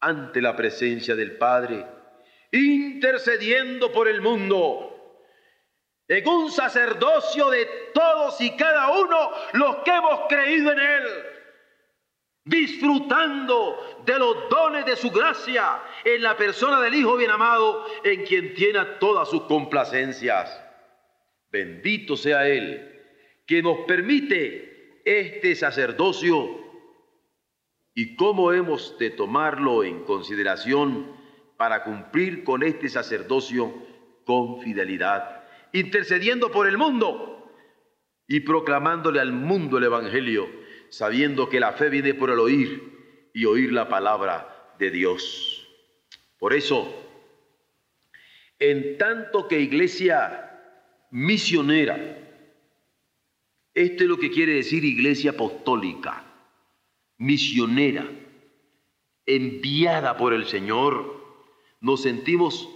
ante 0.00 0.40
la 0.40 0.56
presencia 0.56 1.14
del 1.14 1.36
Padre, 1.36 1.86
intercediendo 2.50 3.92
por 3.92 4.08
el 4.08 4.20
mundo, 4.20 4.88
en 6.08 6.26
un 6.28 6.50
sacerdocio 6.50 7.50
de 7.50 7.66
todos 7.94 8.40
y 8.40 8.56
cada 8.56 8.98
uno 8.98 9.30
los 9.52 9.76
que 9.76 9.90
hemos 9.90 10.20
creído 10.28 10.72
en 10.72 10.78
Él 10.78 11.31
disfrutando 12.44 14.02
de 14.04 14.18
los 14.18 14.48
dones 14.48 14.84
de 14.84 14.96
su 14.96 15.10
gracia 15.10 15.80
en 16.04 16.22
la 16.22 16.36
persona 16.36 16.80
del 16.80 16.94
Hijo 16.94 17.16
bien 17.16 17.30
amado, 17.30 17.84
en 18.02 18.24
quien 18.24 18.54
tiene 18.54 18.80
todas 18.98 19.30
sus 19.30 19.42
complacencias. 19.42 20.60
Bendito 21.50 22.16
sea 22.16 22.48
Él, 22.48 23.00
que 23.46 23.62
nos 23.62 23.78
permite 23.86 25.02
este 25.04 25.54
sacerdocio. 25.54 26.60
Y 27.94 28.16
cómo 28.16 28.52
hemos 28.52 28.96
de 28.98 29.10
tomarlo 29.10 29.84
en 29.84 30.04
consideración 30.04 31.14
para 31.58 31.84
cumplir 31.84 32.42
con 32.42 32.62
este 32.62 32.88
sacerdocio 32.88 33.72
con 34.24 34.62
fidelidad, 34.62 35.44
intercediendo 35.72 36.50
por 36.50 36.66
el 36.66 36.78
mundo 36.78 37.52
y 38.26 38.40
proclamándole 38.40 39.20
al 39.20 39.32
mundo 39.32 39.76
el 39.76 39.84
Evangelio 39.84 40.61
sabiendo 40.92 41.48
que 41.48 41.58
la 41.58 41.72
fe 41.72 41.88
viene 41.88 42.12
por 42.12 42.28
el 42.28 42.38
oír 42.38 43.30
y 43.32 43.46
oír 43.46 43.72
la 43.72 43.88
palabra 43.88 44.74
de 44.78 44.90
Dios. 44.90 45.66
Por 46.38 46.52
eso, 46.52 46.86
en 48.58 48.98
tanto 48.98 49.48
que 49.48 49.58
iglesia 49.58 50.50
misionera, 51.10 51.96
esto 53.72 54.02
es 54.02 54.08
lo 54.08 54.18
que 54.18 54.30
quiere 54.30 54.52
decir 54.52 54.84
iglesia 54.84 55.30
apostólica, 55.30 56.24
misionera, 57.16 58.06
enviada 59.24 60.18
por 60.18 60.34
el 60.34 60.44
Señor, 60.44 61.24
nos 61.80 62.02
sentimos 62.02 62.68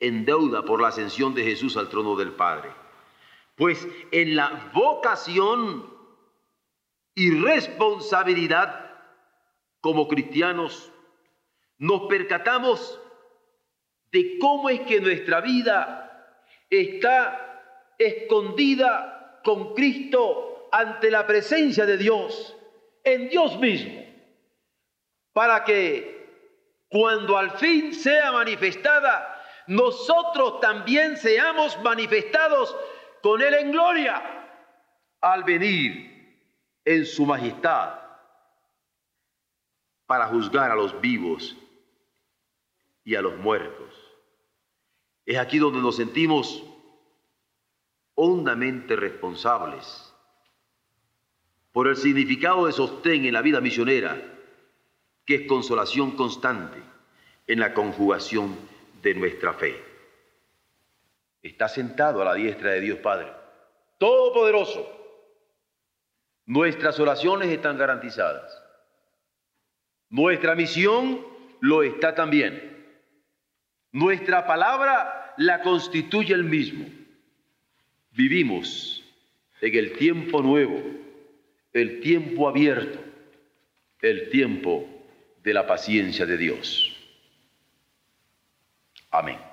en 0.00 0.24
deuda 0.24 0.64
por 0.64 0.80
la 0.80 0.88
ascensión 0.88 1.34
de 1.34 1.44
Jesús 1.44 1.76
al 1.76 1.90
trono 1.90 2.16
del 2.16 2.32
Padre. 2.32 2.70
Pues 3.56 3.86
en 4.10 4.36
la 4.36 4.70
vocación 4.72 5.95
y 7.16 7.30
responsabilidad 7.30 8.90
como 9.80 10.06
cristianos, 10.06 10.92
nos 11.78 12.02
percatamos 12.08 13.00
de 14.12 14.38
cómo 14.38 14.68
es 14.68 14.80
que 14.82 15.00
nuestra 15.00 15.40
vida 15.40 16.36
está 16.68 17.94
escondida 17.98 19.40
con 19.42 19.74
Cristo 19.74 20.68
ante 20.70 21.10
la 21.10 21.26
presencia 21.26 21.86
de 21.86 21.96
Dios, 21.96 22.54
en 23.02 23.30
Dios 23.30 23.58
mismo, 23.58 24.04
para 25.32 25.64
que 25.64 26.84
cuando 26.90 27.38
al 27.38 27.52
fin 27.52 27.94
sea 27.94 28.30
manifestada, 28.30 29.42
nosotros 29.68 30.60
también 30.60 31.16
seamos 31.16 31.80
manifestados 31.82 32.76
con 33.22 33.40
Él 33.40 33.54
en 33.54 33.72
gloria 33.72 34.22
al 35.22 35.44
venir 35.44 36.15
en 36.86 37.04
su 37.04 37.26
majestad 37.26 38.00
para 40.06 40.28
juzgar 40.28 40.70
a 40.70 40.76
los 40.76 40.98
vivos 41.00 41.56
y 43.04 43.16
a 43.16 43.20
los 43.20 43.36
muertos. 43.36 43.92
Es 45.26 45.36
aquí 45.36 45.58
donde 45.58 45.80
nos 45.80 45.96
sentimos 45.96 46.64
hondamente 48.14 48.96
responsables 48.96 50.14
por 51.72 51.88
el 51.88 51.96
significado 51.96 52.66
de 52.66 52.72
sostén 52.72 53.26
en 53.26 53.34
la 53.34 53.42
vida 53.42 53.60
misionera, 53.60 54.16
que 55.26 55.34
es 55.34 55.46
consolación 55.46 56.12
constante 56.12 56.80
en 57.46 57.60
la 57.60 57.74
conjugación 57.74 58.56
de 59.02 59.14
nuestra 59.14 59.52
fe. 59.52 59.84
Está 61.42 61.68
sentado 61.68 62.22
a 62.22 62.24
la 62.24 62.34
diestra 62.34 62.70
de 62.70 62.80
Dios 62.80 62.98
Padre 63.00 63.32
Todopoderoso, 63.98 65.05
nuestras 66.46 66.98
oraciones 67.00 67.48
están 67.48 67.76
garantizadas. 67.76 68.62
Nuestra 70.08 70.54
misión 70.54 71.26
lo 71.60 71.82
está 71.82 72.14
también. 72.14 72.86
Nuestra 73.92 74.46
palabra 74.46 75.34
la 75.36 75.60
constituye 75.62 76.32
el 76.32 76.44
mismo. 76.44 76.86
Vivimos 78.12 79.02
en 79.60 79.74
el 79.74 79.92
tiempo 79.98 80.40
nuevo, 80.40 80.80
el 81.72 82.00
tiempo 82.00 82.48
abierto, 82.48 82.98
el 84.00 84.30
tiempo 84.30 84.88
de 85.42 85.54
la 85.54 85.66
paciencia 85.66 86.24
de 86.24 86.36
Dios. 86.36 86.96
Amén. 89.10 89.45